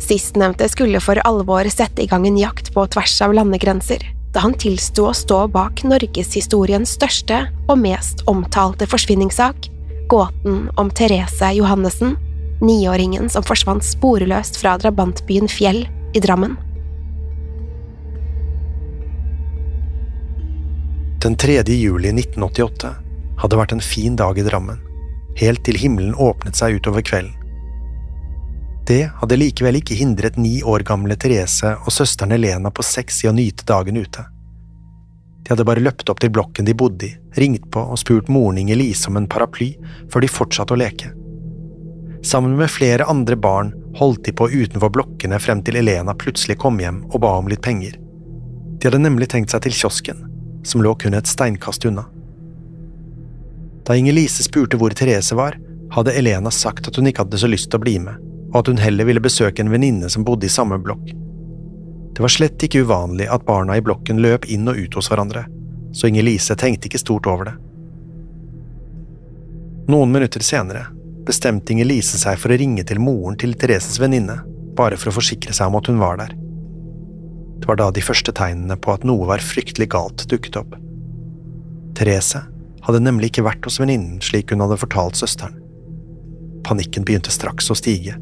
Sistnevnte 0.00 0.68
skulle 0.72 1.00
for 1.04 1.20
alvor 1.24 1.68
sette 1.72 2.02
i 2.02 2.08
gang 2.08 2.26
en 2.26 2.38
jakt 2.40 2.72
på 2.74 2.84
tvers 2.92 3.14
av 3.24 3.34
landegrenser, 3.36 4.02
da 4.32 4.42
han 4.44 4.56
tilsto 4.58 5.08
å 5.10 5.14
stå 5.16 5.44
bak 5.52 5.84
norgeshistoriens 5.86 6.96
største 6.96 7.44
og 7.68 7.78
mest 7.80 8.24
omtalte 8.30 8.88
forsvinningssak, 8.90 9.68
gåten 10.10 10.68
om 10.80 10.90
Therese 10.90 11.52
Johannessen, 11.56 12.16
niåringen 12.64 13.28
som 13.30 13.44
forsvant 13.46 13.84
sporløst 13.84 14.58
fra 14.60 14.76
drabantbyen 14.80 15.48
Fjell 15.48 15.84
i 16.14 16.24
Drammen. 16.24 16.56
Den 21.24 21.36
3. 21.40 21.62
juli 21.72 22.10
1988 22.12 22.90
hadde 23.40 23.56
vært 23.56 23.72
en 23.72 23.84
fin 23.84 24.16
dag 24.16 24.36
i 24.36 24.44
Drammen, 24.44 24.83
helt 25.40 25.64
til 25.66 25.78
himmelen 25.80 26.14
åpnet 26.14 26.58
seg 26.58 26.78
utover 26.78 27.04
kvelden. 27.06 27.34
Det 28.84 29.06
hadde 29.16 29.38
likevel 29.40 29.78
ikke 29.80 29.96
hindret 29.96 30.36
ni 30.36 30.58
år 30.60 30.84
gamle 30.84 31.16
Therese 31.16 31.70
og 31.78 31.92
søsteren 31.92 32.34
Elena 32.36 32.68
på 32.68 32.84
seks 32.84 33.22
i 33.24 33.30
å 33.30 33.32
nyte 33.32 33.64
dagen 33.64 33.96
ute. 33.96 34.26
De 35.44 35.52
hadde 35.52 35.64
bare 35.64 35.80
løpt 35.80 36.08
opp 36.12 36.20
til 36.20 36.32
blokken 36.32 36.68
de 36.68 36.74
bodde 36.76 37.08
i, 37.08 37.14
ringt 37.40 37.70
på 37.72 37.80
og 37.80 38.00
spurt 38.00 38.28
moren 38.32 38.60
Inger 38.60 38.76
Lise 38.80 39.08
om 39.08 39.16
en 39.20 39.28
paraply 39.28 39.74
før 40.12 40.24
de 40.24 40.30
fortsatte 40.32 40.76
å 40.76 40.80
leke. 40.80 41.12
Sammen 42.24 42.56
med 42.56 42.72
flere 42.72 43.04
andre 43.08 43.36
barn 43.36 43.74
holdt 43.98 44.24
de 44.24 44.32
på 44.36 44.48
utenfor 44.52 44.92
blokkene 44.92 45.40
frem 45.40 45.60
til 45.64 45.76
Elena 45.80 46.14
plutselig 46.16 46.56
kom 46.60 46.80
hjem 46.80 47.02
og 47.10 47.20
ba 47.24 47.34
om 47.40 47.48
litt 47.48 47.64
penger. 47.64 47.98
De 48.80 48.88
hadde 48.88 49.00
nemlig 49.04 49.28
tenkt 49.32 49.52
seg 49.52 49.64
til 49.64 49.76
kiosken, 49.76 50.24
som 50.64 50.80
lå 50.84 50.94
kun 51.00 51.16
et 51.16 51.28
steinkast 51.28 51.84
unna. 51.88 52.06
Da 53.84 53.96
Inger-Lise 53.96 54.42
spurte 54.46 54.78
hvor 54.80 54.94
Therese 54.96 55.36
var, 55.36 55.58
hadde 55.92 56.14
Elena 56.16 56.50
sagt 56.50 56.88
at 56.88 56.96
hun 56.96 57.06
ikke 57.06 57.24
hadde 57.24 57.40
så 57.40 57.50
lyst 57.50 57.68
til 57.70 57.80
å 57.80 57.84
bli 57.84 57.98
med, 58.00 58.16
og 58.52 58.62
at 58.62 58.70
hun 58.72 58.80
heller 58.80 59.08
ville 59.08 59.22
besøke 59.22 59.62
en 59.62 59.72
venninne 59.72 60.08
som 60.10 60.24
bodde 60.24 60.48
i 60.48 60.52
samme 60.52 60.78
blokk. 60.80 61.12
Det 62.14 62.22
var 62.22 62.32
slett 62.32 62.62
ikke 62.64 62.84
uvanlig 62.86 63.26
at 63.30 63.44
barna 63.44 63.76
i 63.76 63.82
blokken 63.84 64.22
løp 64.24 64.46
inn 64.48 64.70
og 64.70 64.78
ut 64.78 64.96
hos 64.96 65.10
hverandre, 65.10 65.44
så 65.92 66.08
Inger-Lise 66.08 66.56
tenkte 66.58 66.88
ikke 66.88 67.02
stort 67.02 67.28
over 67.30 67.50
det. 67.50 67.54
Noen 69.92 70.14
minutter 70.14 70.40
senere 70.40 70.86
bestemte 71.28 71.74
Inger-Lise 71.74 72.20
seg 72.20 72.40
for 72.40 72.54
å 72.54 72.58
ringe 72.60 72.86
til 72.88 73.02
moren 73.02 73.36
til 73.40 73.52
Thereses 73.58 74.00
venninne, 74.00 74.38
bare 74.78 74.96
for 75.00 75.10
å 75.10 75.16
forsikre 75.18 75.52
seg 75.56 75.68
om 75.68 75.78
at 75.78 75.90
hun 75.90 76.00
var 76.00 76.18
der. 76.22 76.32
Det 77.60 77.68
var 77.68 77.78
da 77.80 77.90
de 77.94 78.02
første 78.04 78.32
tegnene 78.36 78.76
på 78.80 78.96
at 78.96 79.04
noe 79.08 79.28
var 79.28 79.44
fryktelig 79.44 79.90
galt, 79.92 80.26
dukket 80.30 80.58
opp. 80.60 80.74
Therese 81.96 82.42
hadde 82.84 83.02
nemlig 83.04 83.32
ikke 83.32 83.46
vært 83.46 83.64
hos 83.66 83.80
venninnen 83.80 84.20
slik 84.24 84.52
hun 84.52 84.64
hadde 84.64 84.80
fortalt 84.80 85.18
søsteren. 85.20 85.56
Panikken 86.64 87.04
begynte 87.04 87.32
straks 87.32 87.70
å 87.72 87.76
stige, 87.76 88.16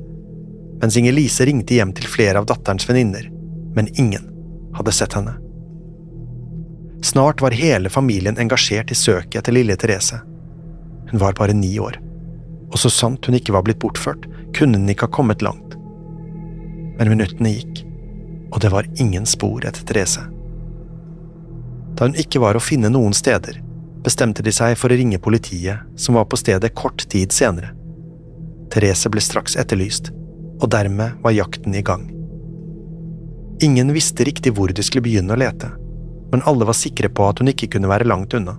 mens 0.82 0.98
Inger-Lise 0.98 1.46
ringte 1.46 1.78
hjem 1.78 1.92
til 1.94 2.10
flere 2.10 2.42
av 2.42 2.48
datterens 2.50 2.88
venninner, 2.88 3.28
men 3.76 3.90
ingen 3.94 4.30
hadde 4.78 4.94
sett 4.94 5.14
henne. 5.18 5.36
Snart 7.02 7.42
var 7.42 7.54
hele 7.58 7.90
familien 7.90 8.38
engasjert 8.38 8.90
i 8.94 8.98
søket 8.98 9.42
etter 9.42 9.54
lille 9.54 9.76
Therese. 9.78 10.22
Hun 11.10 11.22
var 11.22 11.38
bare 11.38 11.54
ni 11.54 11.74
år 11.82 11.98
og 12.72 12.80
så 12.80 12.90
sant 12.90 13.26
hun 13.28 13.36
ikke 13.36 13.52
var 13.52 13.66
blitt 13.66 13.80
bortført, 13.82 14.24
kunne 14.56 14.80
hun 14.80 14.88
ikke 14.88 15.06
ha 15.08 15.12
kommet 15.12 15.44
langt. 15.44 15.76
Men 16.96 17.10
minuttene 17.12 17.52
gikk, 17.52 17.82
og 18.52 18.62
det 18.64 18.70
var 18.72 18.88
ingen 19.00 19.28
spor 19.28 19.64
etter 19.68 19.84
Therese. 19.88 20.24
Da 21.92 22.08
hun 22.08 22.16
ikke 22.18 22.40
var 22.40 22.56
å 22.56 22.64
finne 22.64 22.88
noen 22.92 23.12
steder, 23.16 23.60
bestemte 24.04 24.42
de 24.42 24.52
seg 24.54 24.74
for 24.78 24.92
å 24.92 24.98
ringe 24.98 25.20
politiet, 25.22 25.84
som 25.96 26.18
var 26.18 26.26
på 26.26 26.38
stedet 26.40 26.74
kort 26.74 27.04
tid 27.12 27.32
senere. 27.32 27.72
Therese 28.72 29.10
ble 29.12 29.22
straks 29.22 29.56
etterlyst, 29.60 30.10
og 30.62 30.70
dermed 30.72 31.18
var 31.22 31.36
jakten 31.36 31.74
i 31.74 31.84
gang. 31.86 32.08
Ingen 33.62 33.92
visste 33.94 34.24
riktig 34.26 34.54
hvor 34.56 34.72
de 34.74 34.82
skulle 34.82 35.04
begynne 35.06 35.34
å 35.34 35.38
lete, 35.38 35.70
men 36.32 36.42
alle 36.48 36.66
var 36.66 36.78
sikre 36.78 37.10
på 37.12 37.28
at 37.28 37.42
hun 37.42 37.52
ikke 37.52 37.68
kunne 37.74 37.90
være 37.90 38.08
langt 38.08 38.34
unna. 38.34 38.56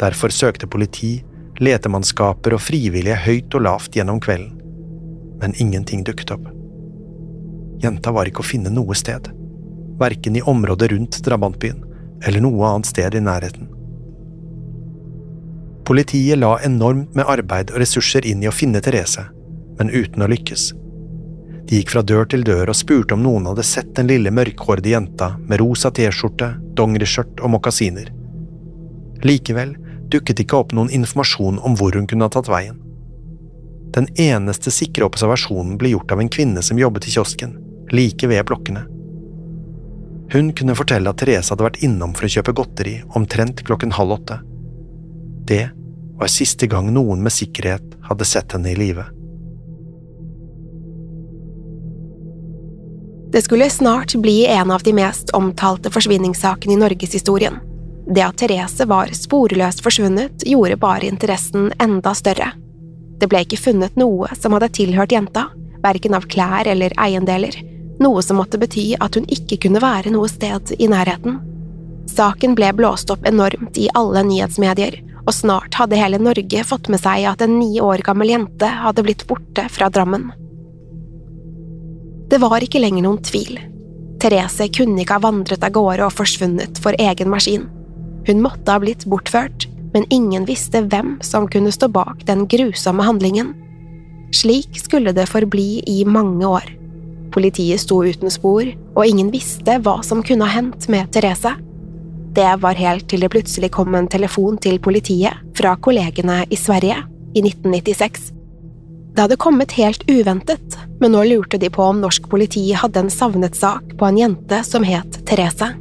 Derfor 0.00 0.32
søkte 0.32 0.70
politi 0.70 1.18
letemannskaper 1.60 2.54
og 2.56 2.62
frivillige 2.64 3.18
høyt 3.26 3.56
og 3.58 3.66
lavt 3.66 3.96
gjennom 3.98 4.20
kvelden, 4.22 4.54
men 5.42 5.56
ingenting 5.60 6.04
dukket 6.06 6.32
opp. 6.36 6.46
Jenta 7.80 8.12
var 8.12 8.28
ikke 8.28 8.44
å 8.44 8.48
finne 8.48 8.72
noe 8.72 8.96
sted, 8.96 9.28
verken 10.00 10.36
i 10.36 10.44
området 10.44 10.90
rundt 10.94 11.20
drabantbyen 11.24 11.84
eller 12.24 12.44
noe 12.44 12.72
annet 12.72 12.88
sted 12.88 13.16
i 13.16 13.22
nærheten. 13.24 13.69
Politiet 15.90 16.38
la 16.38 16.52
enormt 16.62 17.16
med 17.18 17.26
arbeid 17.26 17.72
og 17.74 17.80
ressurser 17.82 18.22
inn 18.30 18.44
i 18.44 18.46
å 18.46 18.52
finne 18.54 18.78
Therese, 18.78 19.24
men 19.74 19.88
uten 19.90 20.22
å 20.22 20.28
lykkes. 20.30 20.68
De 21.66 21.80
gikk 21.80 21.90
fra 21.90 22.02
dør 22.06 22.28
til 22.30 22.44
dør 22.46 22.70
og 22.70 22.76
spurte 22.78 23.16
om 23.16 23.24
noen 23.24 23.48
hadde 23.50 23.64
sett 23.66 23.90
den 23.96 24.06
lille 24.06 24.30
mørkhårede 24.30 24.92
jenta 24.92 25.32
med 25.40 25.58
rosa 25.58 25.90
T-skjorte, 25.90 26.52
dongeriskjørt 26.78 27.42
og 27.42 27.50
mokasiner. 27.56 28.12
Likevel 29.26 29.72
dukket 30.14 30.44
ikke 30.44 30.60
opp 30.60 30.76
noen 30.78 30.92
informasjon 30.94 31.58
om 31.58 31.74
hvor 31.80 31.98
hun 31.98 32.06
kunne 32.06 32.28
ha 32.28 32.34
tatt 32.36 32.52
veien. 32.54 32.78
Den 33.90 34.06
eneste 34.14 34.70
sikre 34.70 35.10
observasjonen 35.10 35.74
ble 35.74 35.90
gjort 35.96 36.14
av 36.14 36.22
en 36.22 36.30
kvinne 36.30 36.62
som 36.62 36.78
jobbet 36.78 37.10
i 37.10 37.16
kiosken, 37.16 37.58
like 37.90 38.30
ved 38.30 38.46
blokkene. 38.46 38.84
Hun 40.30 40.54
kunne 40.54 40.78
fortelle 40.78 41.10
at 41.10 41.18
Therese 41.18 41.50
hadde 41.50 41.66
vært 41.66 41.82
innom 41.82 42.14
for 42.14 42.30
å 42.30 42.32
kjøpe 42.38 42.54
godteri 42.62 42.96
omtrent 43.18 43.66
klokken 43.66 43.98
halv 43.98 44.20
åtte. 44.20 44.38
Det 45.50 45.64
var 46.20 46.28
siste 46.28 46.66
gang 46.66 46.92
noen 46.92 47.22
med 47.24 47.32
sikkerhet 47.32 47.96
hadde 48.04 48.24
sett 48.28 48.52
henne 48.52 48.70
i 48.70 48.76
live. 48.76 49.06
Det 53.32 53.42
skulle 53.42 53.70
snart 53.70 54.14
bli 54.14 54.46
en 54.46 54.70
av 54.70 54.82
de 54.82 54.92
mest 54.92 55.30
omtalte 55.30 55.90
forsvinningssakene 55.90 56.74
i 56.74 56.76
norgeshistorien. 56.76 57.56
Det 58.14 58.24
at 58.26 58.36
Therese 58.42 58.84
var 58.90 59.12
sporløst 59.14 59.84
forsvunnet, 59.84 60.44
gjorde 60.44 60.76
bare 60.76 61.06
interessen 61.06 61.70
enda 61.78 62.12
større. 62.14 62.52
Det 63.20 63.28
ble 63.30 63.44
ikke 63.46 63.60
funnet 63.60 63.96
noe 63.96 64.28
som 64.36 64.56
hadde 64.56 64.72
tilhørt 64.76 65.14
jenta, 65.14 65.46
verken 65.80 66.16
av 66.18 66.26
klær 66.28 66.68
eller 66.68 66.92
eiendeler, 67.00 67.54
noe 68.00 68.22
som 68.22 68.40
måtte 68.42 68.60
bety 68.60 68.90
at 69.00 69.16
hun 69.16 69.28
ikke 69.30 69.60
kunne 69.64 69.80
være 69.80 70.12
noe 70.12 70.28
sted 70.28 70.74
i 70.76 70.88
nærheten. 70.90 71.38
Saken 72.10 72.56
ble 72.58 72.74
blåst 72.74 73.12
opp 73.14 73.24
enormt 73.28 73.78
i 73.78 73.88
alle 73.94 74.24
nyhetsmedier, 74.26 74.98
og 75.30 75.36
snart 75.36 75.76
hadde 75.78 75.98
hele 75.98 76.18
Norge 76.18 76.62
fått 76.66 76.88
med 76.90 76.98
seg 77.02 77.24
at 77.30 77.42
en 77.44 77.60
ni 77.60 77.78
år 77.82 78.02
gammel 78.06 78.32
jente 78.32 78.66
hadde 78.82 79.04
blitt 79.06 79.26
borte 79.30 79.68
fra 79.70 79.86
Drammen. 79.92 80.32
Det 82.30 82.40
var 82.42 82.62
ikke 82.62 82.82
lenger 82.82 83.06
noen 83.06 83.22
tvil. 83.26 83.58
Therese 84.20 84.66
kunne 84.74 85.02
ikke 85.02 85.16
ha 85.18 85.24
vandret 85.24 85.62
av 85.66 85.72
gårde 85.74 86.06
og 86.06 86.14
forsvunnet 86.14 86.80
for 86.82 86.98
egen 86.98 87.30
maskin. 87.30 87.68
Hun 88.26 88.42
måtte 88.42 88.74
ha 88.74 88.82
blitt 88.82 89.06
bortført, 89.10 89.68
men 89.94 90.06
ingen 90.10 90.44
visste 90.50 90.82
hvem 90.86 91.16
som 91.26 91.48
kunne 91.50 91.72
stå 91.74 91.88
bak 91.90 92.26
den 92.28 92.44
grusomme 92.50 93.06
handlingen. 93.06 93.54
Slik 94.34 94.78
skulle 94.82 95.14
det 95.14 95.30
forbli 95.30 95.80
i 95.90 96.02
mange 96.06 96.46
år. 96.46 96.66
Politiet 97.34 97.82
sto 97.82 98.02
uten 98.02 98.30
spor, 98.30 98.66
og 98.94 99.06
ingen 99.06 99.30
visste 99.30 99.78
hva 99.82 100.00
som 100.06 100.22
kunne 100.26 100.46
ha 100.46 100.58
hendt 100.58 100.90
med 100.90 101.10
Therese. 101.14 101.54
Det 102.34 102.50
var 102.62 102.78
helt 102.78 103.08
til 103.10 103.24
det 103.24 103.32
plutselig 103.32 103.72
kom 103.74 103.94
en 103.98 104.06
telefon 104.10 104.58
til 104.62 104.78
politiet 104.82 105.34
fra 105.58 105.74
kollegene 105.82 106.44
i 106.46 106.58
Sverige 106.58 107.00
i 107.34 107.42
1996. 107.42 108.30
Det 109.10 109.24
hadde 109.24 109.38
kommet 109.42 109.74
helt 109.74 110.04
uventet, 110.06 110.78
men 111.00 111.10
nå 111.16 111.24
lurte 111.26 111.58
de 111.58 111.70
på 111.74 111.82
om 111.82 111.98
norsk 111.98 112.28
politi 112.30 112.68
hadde 112.78 113.02
en 113.02 113.10
savnet 113.10 113.58
sak 113.58 113.96
på 113.98 114.06
en 114.06 114.20
jente 114.20 114.62
som 114.64 114.86
het 114.86 115.18
Therese. 115.26 115.72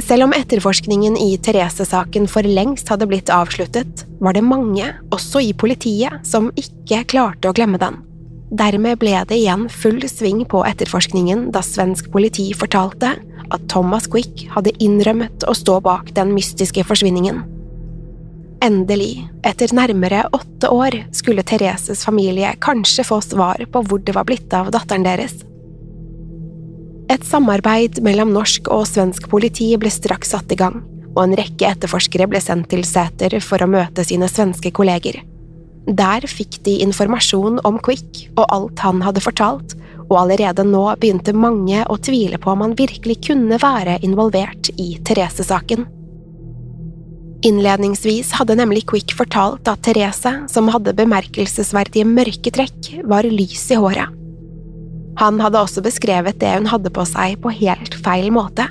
Selv 0.00 0.24
om 0.24 0.32
etterforskningen 0.32 1.18
i 1.20 1.34
Therese-saken 1.36 2.24
for 2.32 2.46
lengst 2.48 2.88
hadde 2.88 3.10
blitt 3.10 3.28
avsluttet, 3.28 4.06
var 4.20 4.32
det 4.32 4.46
mange, 4.46 4.88
også 5.12 5.44
i 5.44 5.52
politiet, 5.52 6.22
som 6.24 6.48
ikke 6.56 7.04
klarte 7.12 7.52
å 7.52 7.56
glemme 7.56 7.80
den. 7.82 8.00
Dermed 8.50 8.98
ble 8.98 9.14
det 9.30 9.36
igjen 9.38 9.68
full 9.70 10.02
sving 10.10 10.42
på 10.50 10.64
etterforskningen 10.66 11.50
da 11.54 11.62
svensk 11.62 12.08
politi 12.10 12.48
fortalte 12.58 13.12
at 13.50 13.66
Thomas 13.70 14.08
Quick 14.10 14.48
hadde 14.50 14.74
innrømmet 14.82 15.46
å 15.46 15.54
stå 15.54 15.78
bak 15.84 16.10
den 16.16 16.34
mystiske 16.34 16.82
forsvinningen. 16.86 17.44
Endelig, 18.60 19.22
etter 19.46 19.72
nærmere 19.72 20.26
åtte 20.36 20.68
år, 20.68 20.98
skulle 21.16 21.46
Thereses 21.46 22.02
familie 22.04 22.50
kanskje 22.60 23.06
få 23.08 23.20
svar 23.24 23.62
på 23.72 23.84
hvor 23.86 24.02
det 24.04 24.16
var 24.18 24.26
blitt 24.28 24.52
av 24.52 24.68
datteren 24.74 25.06
deres. 25.06 25.38
Et 27.10 27.24
samarbeid 27.26 28.02
mellom 28.04 28.34
norsk 28.34 28.68
og 28.70 28.84
svensk 28.90 29.30
politi 29.30 29.72
ble 29.80 29.90
straks 29.90 30.34
satt 30.34 30.52
i 30.52 30.58
gang, 30.58 30.82
og 31.14 31.24
en 31.24 31.38
rekke 31.38 31.70
etterforskere 31.70 32.28
ble 32.30 32.42
sendt 32.42 32.68
til 32.70 32.84
Sæter 32.86 33.38
for 33.42 33.62
å 33.62 33.70
møte 33.70 34.04
sine 34.06 34.28
svenske 34.30 34.74
kolleger. 34.74 35.22
Der 35.88 36.26
fikk 36.28 36.60
de 36.66 36.76
informasjon 36.84 37.60
om 37.64 37.78
Quick 37.82 38.26
og 38.36 38.44
alt 38.52 38.82
han 38.84 39.00
hadde 39.04 39.22
fortalt, 39.24 39.76
og 40.10 40.18
allerede 40.24 40.64
nå 40.66 40.82
begynte 41.00 41.32
mange 41.36 41.84
å 41.88 41.96
tvile 42.02 42.38
på 42.42 42.52
om 42.52 42.66
han 42.66 42.76
virkelig 42.78 43.20
kunne 43.30 43.60
være 43.62 44.00
involvert 44.06 44.72
i 44.76 44.92
Therese-saken. 45.06 45.86
Innledningsvis 47.46 48.34
hadde 48.36 48.58
nemlig 48.58 48.84
Quick 48.90 49.14
fortalt 49.16 49.68
at 49.70 49.80
Therese, 49.86 50.34
som 50.52 50.68
hadde 50.68 50.96
bemerkelsesverdige 50.98 52.04
mørke 52.04 52.52
trekk, 52.52 52.90
var 53.08 53.24
lys 53.24 53.70
i 53.72 53.78
håret. 53.80 54.12
Han 55.20 55.40
hadde 55.40 55.60
også 55.60 55.82
beskrevet 55.84 56.38
det 56.40 56.52
hun 56.52 56.68
hadde 56.70 56.92
på 56.92 57.04
seg 57.08 57.40
på 57.40 57.52
helt 57.56 57.96
feil 58.04 58.28
måte. 58.34 58.68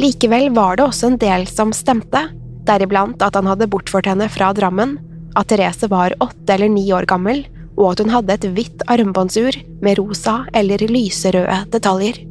Likevel 0.00 0.48
var 0.54 0.78
det 0.78 0.86
også 0.86 1.10
en 1.10 1.18
del 1.20 1.44
som 1.50 1.74
stemte, 1.76 2.28
deriblant 2.68 3.22
at 3.22 3.36
han 3.36 3.48
hadde 3.50 3.68
bortført 3.70 4.08
henne 4.08 4.28
fra 4.32 4.52
Drammen, 4.56 4.96
at 5.36 5.50
Therese 5.50 5.88
var 5.90 6.14
åtte 6.22 6.54
eller 6.54 6.68
ni 6.68 6.86
år 6.92 7.06
gammel, 7.10 7.44
og 7.78 7.92
at 7.92 8.02
hun 8.02 8.12
hadde 8.12 8.34
et 8.34 8.48
hvitt 8.56 8.82
armbåndsur 8.90 9.56
med 9.80 9.98
rosa 10.00 10.42
eller 10.56 10.82
lyserøde 10.90 11.62
detaljer. 11.72 12.24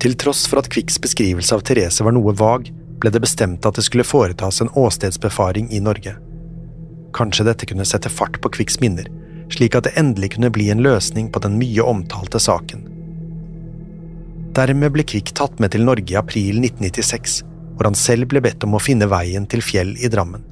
Til 0.00 0.16
tross 0.16 0.46
for 0.48 0.62
at 0.62 0.70
Kvikks 0.72 0.96
beskrivelse 1.04 1.54
av 1.56 1.64
Therese 1.68 2.04
var 2.04 2.14
noe 2.16 2.32
vag, 2.36 2.70
ble 3.00 3.12
det 3.12 3.20
bestemt 3.20 3.66
at 3.68 3.76
det 3.76 3.84
skulle 3.84 4.06
foretas 4.06 4.60
en 4.60 4.72
åstedsbefaring 4.76 5.68
i 5.76 5.80
Norge. 5.84 6.14
Kanskje 7.16 7.44
dette 7.48 7.68
kunne 7.68 7.84
sette 7.88 8.12
fart 8.12 8.38
på 8.40 8.52
Kvikks 8.56 8.80
minner, 8.80 9.08
slik 9.52 9.76
at 9.76 9.88
det 9.88 9.96
endelig 10.00 10.34
kunne 10.36 10.52
bli 10.54 10.70
en 10.72 10.82
løsning 10.84 11.28
på 11.32 11.42
den 11.44 11.58
mye 11.60 11.84
omtalte 11.84 12.40
saken. 12.40 12.86
Dermed 14.56 14.94
ble 14.94 15.04
Kvikk 15.06 15.34
tatt 15.36 15.60
med 15.62 15.74
til 15.74 15.84
Norge 15.86 16.14
i 16.14 16.18
april 16.18 16.62
1996, 16.62 17.40
hvor 17.80 17.88
han 17.88 17.96
selv 17.96 18.26
ble 18.28 18.42
bedt 18.44 18.60
om 18.66 18.74
å 18.76 18.78
finne 18.84 19.06
veien 19.08 19.46
til 19.48 19.62
Fjell 19.64 19.94
i 19.96 20.08
Drammen. 20.12 20.42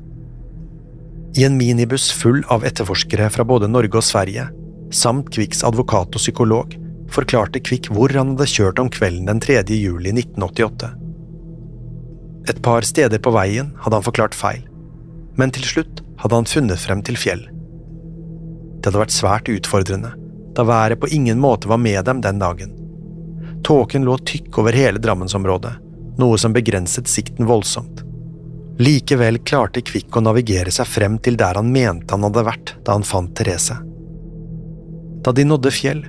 I 1.36 1.42
en 1.44 1.58
minibuss 1.58 2.06
full 2.16 2.38
av 2.48 2.62
etterforskere 2.64 3.26
fra 3.28 3.44
både 3.44 3.66
Norge 3.68 3.98
og 4.00 4.06
Sverige, 4.06 4.46
samt 4.96 5.26
Kvikks 5.34 5.60
advokat 5.68 6.16
og 6.16 6.22
psykolog, 6.22 6.72
forklarte 7.12 7.60
Kvikk 7.60 7.90
hvor 7.92 8.14
han 8.16 8.30
hadde 8.32 8.46
kjørt 8.48 8.80
om 8.80 8.88
kvelden 8.88 9.28
den 9.28 9.42
3. 9.44 9.60
juli 9.76 10.14
1988. 10.14 10.88
Et 12.48 12.62
par 12.64 12.86
steder 12.88 13.20
på 13.20 13.32
veien 13.36 13.74
hadde 13.82 13.98
han 14.00 14.06
forklart 14.06 14.36
feil, 14.36 14.62
men 15.36 15.52
til 15.52 15.68
slutt 15.68 16.00
hadde 16.22 16.38
han 16.40 16.48
funnet 16.48 16.80
frem 16.80 17.02
til 17.04 17.20
Fjell. 17.20 17.42
Det 18.78 18.88
hadde 18.88 19.02
vært 19.02 19.12
svært 19.18 19.50
utfordrende, 19.52 20.14
da 20.56 20.64
været 20.64 21.02
på 21.04 21.12
ingen 21.12 21.36
måte 21.44 21.68
var 21.68 21.84
med 21.84 22.00
dem 22.08 22.24
den 22.24 22.40
dagen. 22.40 22.72
Tåken 23.68 24.08
lå 24.08 24.16
tykk 24.24 24.62
over 24.62 24.72
hele 24.72 25.04
Drammensområdet, 25.04 25.74
noe 26.18 26.38
som 26.38 26.54
begrenset 26.54 27.08
sikten 27.08 27.46
voldsomt. 27.48 28.04
Likevel 28.78 29.40
klarte 29.42 29.82
Kvikk 29.82 30.16
å 30.18 30.22
navigere 30.22 30.70
seg 30.74 30.86
frem 30.86 31.16
til 31.18 31.38
der 31.38 31.58
han 31.58 31.72
mente 31.74 32.14
han 32.14 32.26
hadde 32.26 32.46
vært 32.46 32.76
da 32.86 32.94
han 32.94 33.06
fant 33.06 33.34
Therese. 33.38 33.74
Da 35.26 35.34
de 35.34 35.44
nådde 35.46 35.72
Fjell, 35.74 36.04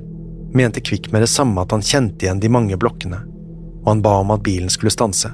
mente 0.54 0.82
Kvikk 0.86 1.10
med 1.13 1.26
det 1.26 1.32
samme 1.32 1.63
at 1.65 1.74
han 1.74 1.86
kjente 1.86 2.26
igjen 2.26 2.41
de 2.41 2.52
mange 2.54 2.78
blokkene, 2.78 3.24
og 3.82 3.89
han 3.89 4.04
ba 4.06 4.19
om 4.22 4.36
at 4.36 4.45
bilen 4.45 4.69
skulle 4.69 4.93
stanse. 4.93 5.32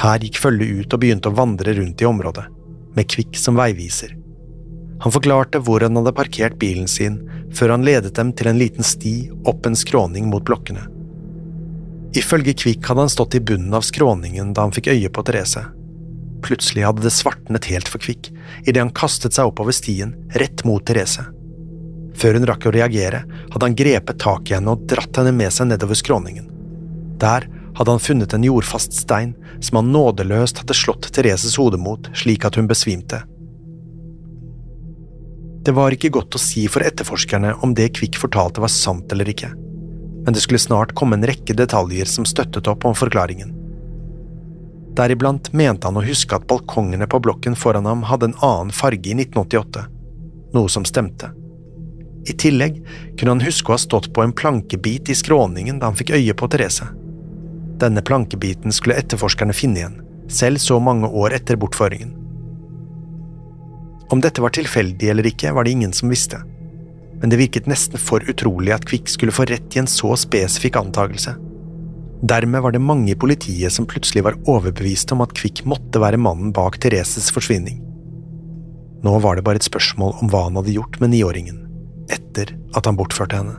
Her 0.00 0.24
gikk 0.24 0.40
følget 0.40 0.80
ut 0.80 0.96
og 0.96 1.04
begynte 1.04 1.30
å 1.30 1.36
vandre 1.36 1.76
rundt 1.76 2.02
i 2.02 2.08
området 2.08 2.46
med 2.96 3.10
Kvikk 3.10 3.36
som 3.38 3.60
veiviser. 3.60 4.16
Han 5.04 5.12
forklarte 5.12 5.60
hvor 5.66 5.84
han 5.84 5.96
hadde 5.98 6.14
parkert 6.16 6.56
bilen 6.60 6.88
sin, 6.88 7.20
før 7.52 7.74
han 7.74 7.84
ledet 7.84 8.14
dem 8.16 8.32
til 8.32 8.48
en 8.48 8.58
liten 8.58 8.86
sti 8.86 9.16
opp 9.50 9.66
en 9.66 9.76
skråning 9.76 10.30
mot 10.32 10.44
blokkene. 10.46 10.86
Ifølge 12.14 12.54
Kvikk 12.54 12.86
hadde 12.86 13.06
han 13.06 13.10
stått 13.10 13.34
i 13.34 13.42
bunnen 13.42 13.74
av 13.74 13.82
skråningen 13.82 14.52
da 14.54 14.66
han 14.66 14.74
fikk 14.74 14.92
øye 14.92 15.10
på 15.10 15.24
Therese. 15.26 15.64
Plutselig 16.44 16.84
hadde 16.86 17.02
det 17.02 17.14
svartnet 17.14 17.66
helt 17.72 17.88
for 17.90 18.02
Kvikk 18.04 18.28
idet 18.66 18.78
han 18.82 18.92
kastet 18.94 19.34
seg 19.34 19.50
oppover 19.50 19.74
stien, 19.74 20.14
rett 20.38 20.62
mot 20.68 20.84
Therese. 20.86 21.24
Før 22.14 22.38
hun 22.38 22.46
rakk 22.46 22.68
å 22.68 22.74
reagere, 22.74 23.24
hadde 23.50 23.66
han 23.66 23.74
grepet 23.74 24.20
tak 24.22 24.50
i 24.50 24.54
henne 24.54 24.76
og 24.76 24.84
dratt 24.90 25.18
henne 25.18 25.34
med 25.34 25.50
seg 25.54 25.72
nedover 25.72 25.98
skråningen. 25.98 26.46
Der 27.18 27.48
hadde 27.74 27.90
han 27.90 28.02
funnet 28.02 28.34
en 28.36 28.46
jordfast 28.46 28.94
stein 28.94 29.34
som 29.58 29.80
han 29.80 29.90
nådeløst 29.90 30.62
hadde 30.62 30.76
slått 30.78 31.10
Thereses 31.16 31.58
hode 31.58 31.80
mot 31.80 32.06
slik 32.14 32.46
at 32.46 32.60
hun 32.60 32.70
besvimte. 32.70 33.24
Det 35.64 35.72
var 35.74 35.96
ikke 35.96 36.12
godt 36.12 36.36
å 36.36 36.42
si 36.42 36.66
for 36.68 36.84
etterforskerne 36.84 37.56
om 37.64 37.72
det 37.74 37.94
Kvikk 37.96 38.20
fortalte 38.20 38.62
var 38.62 38.70
sant 38.70 39.10
eller 39.10 39.30
ikke, 39.32 39.50
men 40.24 40.34
det 40.34 40.40
skulle 40.40 40.58
snart 40.58 40.94
komme 40.94 41.18
en 41.18 41.26
rekke 41.26 41.54
detaljer 41.54 42.08
som 42.08 42.26
støttet 42.28 42.68
opp 42.70 42.84
om 42.88 42.96
forklaringen. 42.96 43.52
Deriblant 44.94 45.50
mente 45.52 45.88
han 45.88 45.98
å 45.98 46.04
huske 46.06 46.36
at 46.36 46.46
balkongene 46.48 47.08
på 47.10 47.20
blokken 47.20 47.56
foran 47.58 47.86
ham 47.88 48.04
hadde 48.08 48.30
en 48.30 48.36
annen 48.46 48.72
farge 48.72 49.10
i 49.10 49.16
1988, 49.18 49.86
noe 50.54 50.70
som 50.70 50.86
stemte. 50.86 51.32
I 52.30 52.32
tillegg 52.40 52.78
kunne 53.18 53.34
han 53.34 53.44
huske 53.44 53.72
å 53.72 53.74
ha 53.74 53.82
stått 53.82 54.12
på 54.14 54.22
en 54.22 54.32
plankebit 54.32 55.10
i 55.12 55.18
skråningen 55.18 55.80
da 55.80 55.90
han 55.90 55.98
fikk 55.98 56.14
øye 56.16 56.36
på 56.38 56.48
Therese. 56.48 56.86
Denne 57.82 58.04
plankebiten 58.06 58.72
skulle 58.72 58.96
etterforskerne 59.02 59.56
finne 59.56 59.82
igjen, 59.82 59.98
selv 60.30 60.62
så 60.62 60.78
mange 60.80 61.10
år 61.10 61.34
etter 61.36 61.58
bortføringen. 61.60 62.14
Om 64.14 64.22
dette 64.22 64.40
var 64.44 64.54
tilfeldig 64.54 65.10
eller 65.10 65.26
ikke, 65.26 65.52
var 65.52 65.66
det 65.66 65.74
ingen 65.74 65.92
som 65.96 66.12
visste, 66.12 66.38
men 67.20 67.30
det 67.30 67.40
virket 67.40 67.68
nesten 67.70 68.00
for 68.00 68.24
utrolig 68.30 68.74
at 68.74 68.84
Kvikk 68.88 69.08
skulle 69.12 69.34
få 69.34 69.46
rett 69.48 69.76
i 69.76 69.82
en 69.82 69.90
så 69.90 70.12
spesifikk 70.18 70.76
antakelse. 70.80 71.36
Dermed 72.24 72.62
var 72.64 72.72
det 72.72 72.80
mange 72.80 73.12
i 73.12 73.18
politiet 73.18 73.72
som 73.72 73.86
plutselig 73.88 74.24
var 74.24 74.38
overbevist 74.48 75.12
om 75.12 75.20
at 75.24 75.34
Kvikk 75.36 75.64
måtte 75.68 76.00
være 76.00 76.20
mannen 76.20 76.54
bak 76.56 76.78
Thereses 76.80 77.28
forsvinning. 77.34 77.82
Nå 79.04 79.18
var 79.20 79.36
det 79.36 79.44
bare 79.44 79.60
et 79.60 79.66
spørsmål 79.66 80.16
om 80.22 80.32
hva 80.32 80.46
han 80.46 80.56
hadde 80.56 80.72
gjort 80.78 80.96
med 81.02 81.12
niåringen, 81.12 81.60
etter 82.08 82.54
at 82.72 82.88
han 82.88 82.96
bortførte 82.96 83.36
henne. 83.36 83.58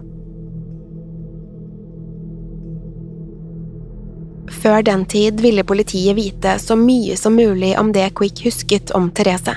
Før 4.50 4.82
den 4.86 5.06
tid 5.06 5.42
ville 5.42 5.66
politiet 5.68 6.18
vite 6.18 6.58
så 6.62 6.78
mye 6.80 7.18
som 7.18 7.38
mulig 7.38 7.76
om 7.80 7.92
det 7.94 8.08
Quick 8.18 8.46
husket 8.48 8.94
om 8.98 9.12
Therese. 9.14 9.54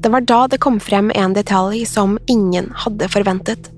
Det 0.00 0.08
var 0.08 0.20
da 0.20 0.46
det 0.48 0.58
kom 0.58 0.78
frem 0.80 1.10
en 1.14 1.34
detalj 1.36 1.84
som 1.86 2.18
ingen 2.26 2.70
hadde 2.84 3.08
forventet. 3.12 3.70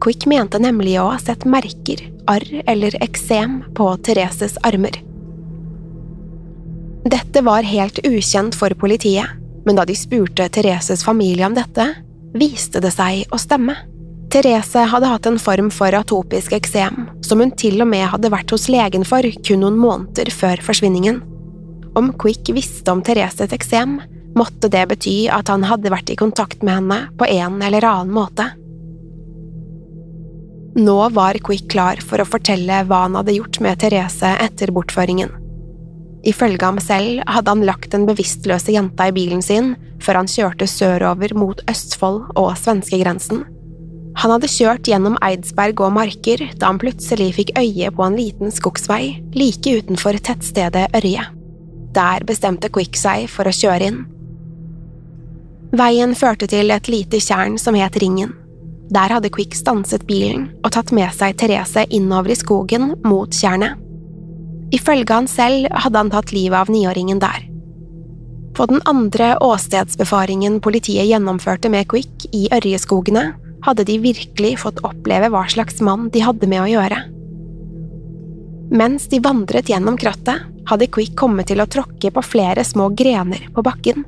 Quick 0.00 0.26
mente 0.26 0.58
nemlig 0.58 0.96
å 0.98 1.10
ha 1.12 1.18
sett 1.20 1.44
merker, 1.44 2.02
arr 2.26 2.62
eller 2.66 2.96
eksem 3.04 3.60
på 3.76 3.92
Thereses 4.06 4.56
armer. 4.66 4.96
Dette 7.04 7.42
var 7.44 7.62
helt 7.62 8.00
ukjent 8.04 8.56
for 8.56 8.74
politiet, 8.80 9.36
men 9.64 9.78
da 9.78 9.86
de 9.86 9.96
spurte 9.96 10.48
Thereses 10.52 11.04
familie 11.04 11.46
om 11.46 11.54
dette, 11.54 11.86
viste 12.34 12.80
det 12.82 12.92
seg 12.96 13.30
å 13.30 13.38
stemme. 13.40 13.76
Therese 14.30 14.84
hadde 14.90 15.08
hatt 15.10 15.26
en 15.26 15.40
form 15.42 15.70
for 15.74 15.94
atopisk 15.96 16.52
eksem, 16.54 17.08
som 17.26 17.42
hun 17.42 17.50
til 17.58 17.82
og 17.82 17.90
med 17.90 18.06
hadde 18.12 18.30
vært 18.30 18.52
hos 18.54 18.68
legen 18.70 19.06
for 19.06 19.26
kun 19.46 19.64
noen 19.64 19.78
måneder 19.78 20.30
før 20.34 20.62
forsvinningen. 20.66 21.18
Om 21.98 22.12
Quick 22.22 22.52
visste 22.54 22.92
om 22.94 23.02
Thereses 23.02 23.54
eksem, 23.56 23.98
måtte 24.36 24.70
det 24.72 24.86
bety 24.92 25.16
at 25.32 25.50
han 25.52 25.66
hadde 25.66 25.92
vært 25.92 26.12
i 26.12 26.18
kontakt 26.18 26.64
med 26.66 26.80
henne 26.80 26.98
på 27.18 27.28
en 27.28 27.60
eller 27.62 27.86
annen 27.86 28.14
måte. 28.14 28.46
Nå 30.78 30.96
var 31.16 31.38
Quick 31.42 31.66
klar 31.72 31.98
for 32.06 32.22
å 32.22 32.28
fortelle 32.28 32.84
hva 32.86 33.04
han 33.06 33.16
hadde 33.18 33.34
gjort 33.34 33.58
med 33.64 33.80
Therese 33.82 34.36
etter 34.38 34.70
bortføringen. 34.74 35.32
Ifølge 36.22 36.66
ham 36.66 36.78
selv 36.82 37.24
hadde 37.26 37.54
han 37.54 37.64
lagt 37.66 37.90
den 37.94 38.04
bevisstløse 38.06 38.74
jenta 38.74 39.08
i 39.08 39.14
bilen 39.16 39.42
sin 39.42 39.72
før 40.04 40.20
han 40.20 40.30
kjørte 40.30 40.68
sørover 40.68 41.34
mot 41.36 41.62
Østfold 41.70 42.36
og 42.38 42.52
svenskegrensen. 42.60 43.42
Han 44.20 44.34
hadde 44.34 44.50
kjørt 44.52 44.88
gjennom 44.90 45.16
Eidsberg 45.24 45.80
og 45.84 45.94
Marker 45.96 46.42
da 46.60 46.70
han 46.70 46.80
plutselig 46.82 47.32
fikk 47.38 47.52
øye 47.58 47.90
på 47.94 48.04
en 48.04 48.18
liten 48.18 48.52
skogsvei 48.52 49.20
like 49.36 49.74
utenfor 49.80 50.18
tettstedet 50.22 50.88
Ørje. 50.98 51.24
Der 51.96 52.26
bestemte 52.26 52.70
Quick 52.70 52.98
seg 52.98 53.26
for 53.32 53.48
å 53.48 53.54
kjøre 53.54 53.90
inn. 53.90 54.00
Veien 55.70 56.16
førte 56.18 56.48
til 56.50 56.72
et 56.74 56.88
lite 56.90 57.20
tjern 57.22 57.58
som 57.58 57.76
het 57.78 57.96
Ringen. 58.02 58.32
Der 58.90 59.12
hadde 59.14 59.30
Quick 59.30 59.54
stanset 59.54 60.02
bilen 60.08 60.48
og 60.64 60.72
tatt 60.74 60.90
med 60.90 61.12
seg 61.14 61.36
Therese 61.38 61.84
innover 61.94 62.34
i 62.34 62.38
skogen 62.38 62.96
mot 63.06 63.30
tjernet. 63.30 63.78
Ifølge 64.74 65.14
han 65.14 65.28
selv 65.30 65.70
hadde 65.70 65.98
han 65.98 66.10
tatt 66.10 66.34
livet 66.34 66.58
av 66.58 66.70
niåringen 66.70 67.22
der. 67.22 67.46
På 68.54 68.66
den 68.66 68.82
andre 68.90 69.36
åstedsbefaringen 69.46 70.58
politiet 70.62 71.06
gjennomførte 71.06 71.70
med 71.70 71.86
Quick 71.90 72.26
i 72.34 72.48
Ørjeskogene, 72.50 73.30
hadde 73.62 73.84
de 73.86 73.98
virkelig 74.02 74.56
fått 74.62 74.82
oppleve 74.86 75.30
hva 75.30 75.44
slags 75.52 75.78
mann 75.84 76.08
de 76.10 76.22
hadde 76.24 76.48
med 76.50 76.64
å 76.64 76.70
gjøre. 76.70 77.02
Mens 78.74 79.06
de 79.10 79.20
vandret 79.22 79.70
gjennom 79.70 79.98
krattet, 79.98 80.46
hadde 80.66 80.90
Quick 80.90 81.14
kommet 81.18 81.50
til 81.50 81.62
å 81.62 81.68
tråkke 81.70 82.10
på 82.14 82.26
flere 82.26 82.64
små 82.66 82.90
grener 82.96 83.46
på 83.54 83.62
bakken. 83.66 84.06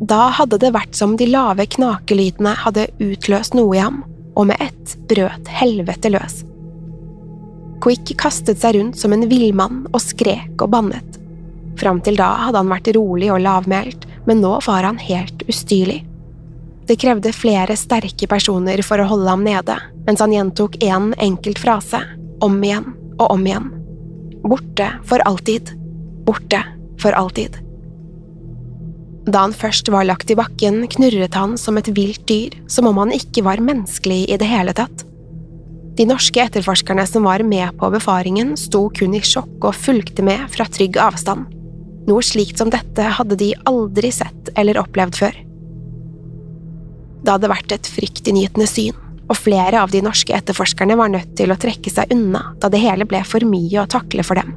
Da 0.00 0.28
hadde 0.34 0.58
det 0.58 0.72
vært 0.74 0.96
som 0.98 1.14
de 1.18 1.28
lave 1.30 1.66
knakelydene 1.76 2.54
hadde 2.64 2.88
utløst 3.02 3.54
noe 3.54 3.76
i 3.76 3.82
ham, 3.82 4.02
og 4.34 4.48
med 4.50 4.62
ett 4.62 4.96
brøt 5.10 5.50
helvete 5.60 6.10
løs. 6.10 6.42
Quick 7.84 8.14
kastet 8.18 8.62
seg 8.62 8.78
rundt 8.78 8.98
som 8.98 9.12
en 9.14 9.26
villmann 9.30 9.84
og 9.92 10.00
skrek 10.02 10.62
og 10.64 10.72
bannet. 10.72 11.20
Fram 11.78 12.00
til 12.02 12.18
da 12.18 12.30
hadde 12.46 12.62
han 12.62 12.72
vært 12.72 12.90
rolig 12.96 13.30
og 13.34 13.42
lavmælt, 13.44 14.06
men 14.26 14.42
nå 14.42 14.56
var 14.66 14.86
han 14.86 14.98
helt 15.02 15.44
ustyrlig. 15.50 16.00
Det 16.88 16.98
krevde 17.00 17.32
flere 17.32 17.76
sterke 17.80 18.28
personer 18.28 18.82
for 18.84 19.00
å 19.00 19.08
holde 19.08 19.30
ham 19.30 19.44
nede, 19.46 19.76
mens 20.04 20.20
han 20.20 20.34
gjentok 20.34 20.76
én 20.82 20.94
en 20.94 21.14
enkelt 21.30 21.60
frase, 21.60 22.02
om 22.44 22.58
igjen 22.64 22.90
og 23.18 23.30
om 23.30 23.46
igjen. 23.46 23.70
Borte 24.44 24.90
for 25.08 25.22
alltid. 25.24 25.72
Borte 26.26 26.60
for 27.00 27.16
alltid. 27.16 27.63
Da 29.24 29.46
han 29.46 29.54
først 29.56 29.88
var 29.92 30.04
lagt 30.04 30.30
i 30.30 30.36
bakken, 30.36 30.82
knurret 30.92 31.36
han 31.38 31.56
som 31.60 31.78
et 31.80 31.88
vilt 31.96 32.26
dyr, 32.28 32.52
som 32.68 32.88
om 32.90 32.98
han 33.00 33.14
ikke 33.14 33.44
var 33.46 33.62
menneskelig 33.64 34.26
i 34.28 34.38
det 34.40 34.48
hele 34.48 34.74
tatt. 34.76 35.06
De 35.94 36.04
norske 36.08 36.42
etterforskerne 36.42 37.06
som 37.06 37.24
var 37.24 37.44
med 37.46 37.76
på 37.78 37.88
befaringen, 37.94 38.52
sto 38.58 38.88
kun 38.92 39.14
i 39.14 39.22
sjokk 39.24 39.62
og 39.62 39.78
fulgte 39.78 40.24
med 40.26 40.42
fra 40.52 40.66
trygg 40.66 40.98
avstand. 41.00 41.46
Noe 42.08 42.24
slikt 42.26 42.60
som 42.60 42.72
dette 42.72 43.06
hadde 43.16 43.38
de 43.40 43.54
aldri 43.70 44.10
sett 44.12 44.50
eller 44.58 44.80
opplevd 44.82 45.16
før. 45.22 45.38
Det 47.24 47.32
hadde 47.32 47.48
vært 47.48 47.72
et 47.72 47.88
fryktinngytende 47.88 48.68
syn, 48.68 48.98
og 49.24 49.38
flere 49.38 49.80
av 49.80 49.94
de 49.94 50.02
norske 50.04 50.34
etterforskerne 50.36 50.98
var 51.00 51.14
nødt 51.14 51.32
til 51.38 51.54
å 51.54 51.56
trekke 51.56 51.88
seg 51.88 52.12
unna 52.12 52.50
da 52.60 52.68
det 52.68 52.82
hele 52.82 53.08
ble 53.08 53.22
for 53.24 53.46
mye 53.48 53.80
å 53.80 53.88
takle 53.88 54.26
for 54.26 54.36
dem. 54.36 54.52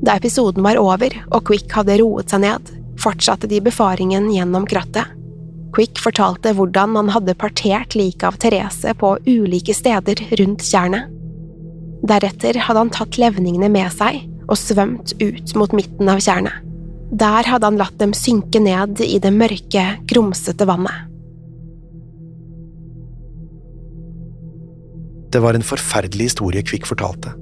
Da 0.00 0.16
episoden 0.16 0.64
var 0.64 0.80
over 0.80 1.14
og 1.28 1.44
Quick 1.48 1.72
hadde 1.76 1.98
roet 2.00 2.32
seg 2.32 2.44
ned, 2.44 2.70
fortsatte 3.00 3.48
de 3.50 3.60
befaringen 3.64 4.30
gjennom 4.32 4.66
krattet. 4.68 5.16
Quick 5.76 6.00
fortalte 6.02 6.54
hvordan 6.56 6.96
han 6.98 7.12
hadde 7.14 7.36
partert 7.38 7.94
liket 7.94 8.26
av 8.26 8.38
Therese 8.42 8.94
på 8.98 9.12
ulike 9.28 9.74
steder 9.76 10.22
rundt 10.40 10.64
tjernet. 10.66 11.12
Deretter 12.00 12.56
hadde 12.64 12.86
han 12.86 12.92
tatt 12.94 13.20
levningene 13.20 13.68
med 13.70 13.92
seg 13.94 14.24
og 14.50 14.58
svømt 14.58 15.14
ut 15.20 15.54
mot 15.54 15.76
midten 15.76 16.08
av 16.10 16.22
tjernet. 16.24 16.64
Der 17.10 17.46
hadde 17.46 17.66
han 17.66 17.78
latt 17.78 17.98
dem 18.00 18.14
synke 18.16 18.62
ned 18.62 19.02
i 19.04 19.18
det 19.22 19.32
mørke, 19.34 19.84
grumsete 20.10 20.66
vannet. 20.66 21.06
Det 25.30 25.38
var 25.42 25.54
en 25.54 25.66
forferdelig 25.66 26.32
historie 26.32 26.62
Kvikk 26.66 26.88
fortalte, 26.90 27.36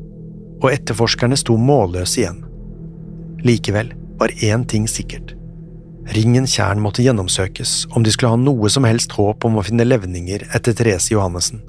og 0.60 0.68
etterforskerne 0.72 1.38
sto 1.40 1.56
målløse 1.56 2.20
igjen. 2.20 2.42
Likevel 3.46 3.92
var 4.18 4.34
én 4.42 4.64
ting 4.66 4.88
sikkert. 4.88 5.34
Ringen 6.08 6.46
tjern 6.48 6.80
måtte 6.80 7.02
gjennomsøkes 7.04 7.86
om 7.92 8.02
de 8.02 8.12
skulle 8.12 8.32
ha 8.32 8.40
noe 8.40 8.70
som 8.72 8.86
helst 8.88 9.12
håp 9.18 9.44
om 9.44 9.58
å 9.60 9.64
finne 9.66 9.84
levninger 9.84 10.46
etter 10.56 10.74
Therese 10.74 11.12
Johannessen. 11.12 11.60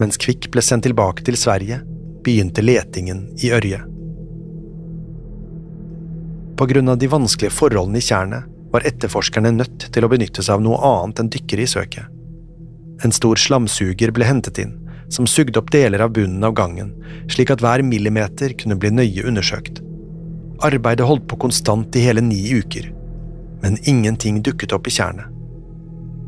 Mens 0.00 0.18
Kvikk 0.18 0.48
ble 0.50 0.64
sendt 0.64 0.88
tilbake 0.88 1.22
til 1.26 1.36
Sverige, 1.38 1.82
begynte 2.24 2.64
letingen 2.64 3.26
i 3.44 3.52
Ørje. 3.54 3.82
På 6.56 6.66
grunn 6.70 6.88
av 6.88 6.98
de 6.98 7.10
vanskelige 7.10 7.52
forholdene 7.52 8.00
i 8.00 8.06
tjernet 8.08 8.48
var 8.72 8.86
etterforskerne 8.88 9.52
nødt 9.54 9.88
til 9.94 10.06
å 10.06 10.10
benytte 10.10 10.42
seg 10.42 10.56
av 10.56 10.64
noe 10.64 10.80
annet 10.80 11.20
enn 11.20 11.30
dykkere 11.36 11.66
i 11.66 11.70
søket. 11.70 12.08
En 13.04 13.12
stor 13.14 13.38
slamsuger 13.38 14.10
ble 14.14 14.26
hentet 14.26 14.58
inn, 14.62 14.78
som 15.12 15.28
sugde 15.28 15.60
opp 15.60 15.70
deler 15.74 16.02
av 16.02 16.14
bunnen 16.16 16.46
av 16.46 16.54
gangen, 16.56 16.94
slik 17.30 17.52
at 17.52 17.62
hver 17.62 17.84
millimeter 17.86 18.54
kunne 18.58 18.78
bli 18.80 18.90
nøye 18.94 19.26
undersøkt. 19.28 19.82
Arbeidet 20.62 21.06
holdt 21.06 21.26
på 21.28 21.40
konstant 21.46 21.96
i 21.96 22.04
hele 22.04 22.22
ni 22.22 22.38
uker, 22.54 22.92
men 23.62 23.80
ingenting 23.82 24.42
dukket 24.42 24.72
opp 24.76 24.86
i 24.86 24.94
tjernet. 24.94 25.26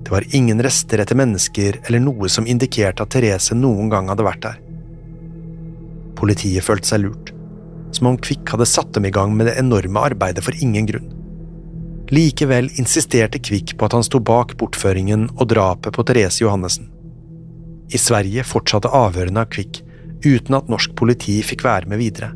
Det 0.06 0.10
var 0.10 0.26
ingen 0.34 0.62
rester 0.62 1.02
etter 1.02 1.18
mennesker 1.18 1.80
eller 1.84 2.02
noe 2.02 2.28
som 2.30 2.46
indikerte 2.46 3.02
at 3.02 3.14
Therese 3.14 3.54
noen 3.58 3.90
gang 3.90 4.10
hadde 4.10 4.26
vært 4.26 4.44
der. 4.44 4.60
Politiet 6.16 6.64
følte 6.64 6.94
seg 6.94 7.02
lurt 7.02 7.36
som 7.96 8.06
om 8.10 8.18
Kvikk 8.18 8.50
hadde 8.52 8.68
satt 8.68 8.92
dem 8.94 9.06
i 9.08 9.12
gang 9.14 9.34
med 9.36 9.48
det 9.48 9.56
enorme 9.60 10.02
arbeidet 10.10 10.44
for 10.44 10.56
ingen 10.62 10.88
grunn. 10.88 11.12
Likevel 12.12 12.68
insisterte 12.78 13.40
Kvikk 13.42 13.74
på 13.78 13.88
at 13.88 13.96
han 13.96 14.04
sto 14.06 14.20
bak 14.22 14.54
bortføringen 14.60 15.28
og 15.36 15.48
drapet 15.50 15.96
på 15.96 16.04
Therese 16.06 16.44
Johannessen. 16.44 16.90
I 17.90 17.98
Sverige 17.98 18.44
fortsatte 18.46 18.90
avhørene 18.94 19.42
av 19.42 19.50
Kvikk 19.54 19.82
uten 20.26 20.58
at 20.58 20.70
norsk 20.70 20.94
politi 20.98 21.38
fikk 21.46 21.64
være 21.66 21.90
med 21.90 22.02
videre. 22.02 22.32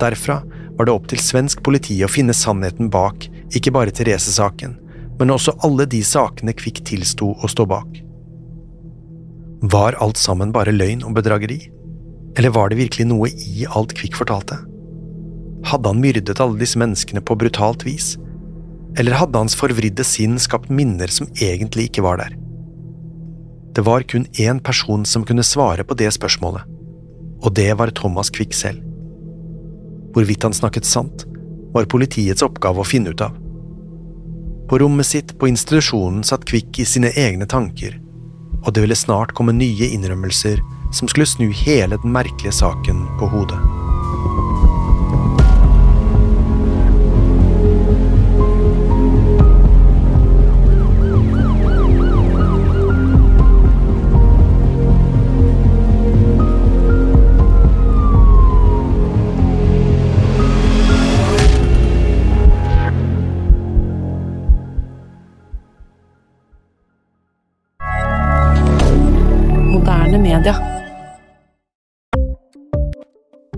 Derfra 0.00 0.40
var 0.78 0.88
det 0.88 0.94
opp 0.94 1.08
til 1.10 1.20
svensk 1.20 1.60
politi 1.66 1.98
å 2.04 2.08
finne 2.10 2.36
sannheten 2.36 2.88
bak 2.92 3.26
ikke 3.56 3.72
bare 3.74 3.92
Therese-saken, 3.92 4.78
men 5.20 5.34
også 5.34 5.56
alle 5.66 5.84
de 5.90 6.00
sakene 6.06 6.54
Kvikk 6.56 6.80
tilsto 6.88 7.34
å 7.36 7.50
stå 7.50 7.66
bak. 7.68 8.00
Var 9.60 9.98
alt 10.00 10.16
sammen 10.16 10.54
bare 10.56 10.72
løgn 10.72 11.04
og 11.04 11.18
bedrageri? 11.18 11.60
Eller 12.38 12.54
var 12.54 12.70
det 12.70 12.78
virkelig 12.80 13.04
noe 13.10 13.28
i 13.28 13.66
alt 13.68 13.92
Kvikk 13.98 14.16
fortalte? 14.16 14.56
Hadde 15.68 15.92
han 15.92 16.00
myrdet 16.00 16.40
alle 16.40 16.56
disse 16.56 16.80
menneskene 16.80 17.20
på 17.20 17.36
brutalt 17.36 17.84
vis? 17.84 18.14
Eller 18.96 19.18
hadde 19.20 19.38
hans 19.38 19.56
forvridde 19.58 20.06
sinn 20.06 20.38
skapt 20.40 20.72
minner 20.72 21.12
som 21.12 21.28
egentlig 21.36 21.90
ikke 21.90 22.06
var 22.06 22.22
der? 22.22 22.38
Det 23.76 23.84
var 23.86 24.02
kun 24.08 24.24
én 24.40 24.58
person 24.64 25.04
som 25.06 25.26
kunne 25.28 25.44
svare 25.46 25.84
på 25.84 25.94
det 25.94 26.08
spørsmålet, 26.16 26.64
Og 27.42 27.54
det 27.54 27.72
var 27.78 27.88
Thomas 27.90 28.28
Kvikk 28.30 28.52
selv. 28.52 28.89
Hvorvidt 30.14 30.42
han 30.42 30.56
snakket 30.56 30.88
sant, 30.88 31.26
var 31.74 31.88
politiets 31.90 32.42
oppgave 32.42 32.82
å 32.82 32.86
finne 32.86 33.14
ut 33.14 33.22
av. 33.24 33.36
På 34.70 34.78
rommet 34.78 35.06
sitt 35.06 35.34
på 35.38 35.50
institusjonen 35.50 36.22
satt 36.26 36.46
Kvikk 36.46 36.82
i 36.82 36.86
sine 36.86 37.10
egne 37.18 37.46
tanker, 37.50 37.96
og 38.62 38.74
det 38.74 38.84
ville 38.84 38.98
snart 38.98 39.34
komme 39.34 39.54
nye 39.56 39.90
innrømmelser 39.90 40.62
som 40.94 41.10
skulle 41.10 41.26
snu 41.26 41.48
hele 41.64 41.98
den 42.02 42.14
merkelige 42.14 42.54
saken 42.62 43.06
på 43.18 43.30
hodet. 43.30 43.58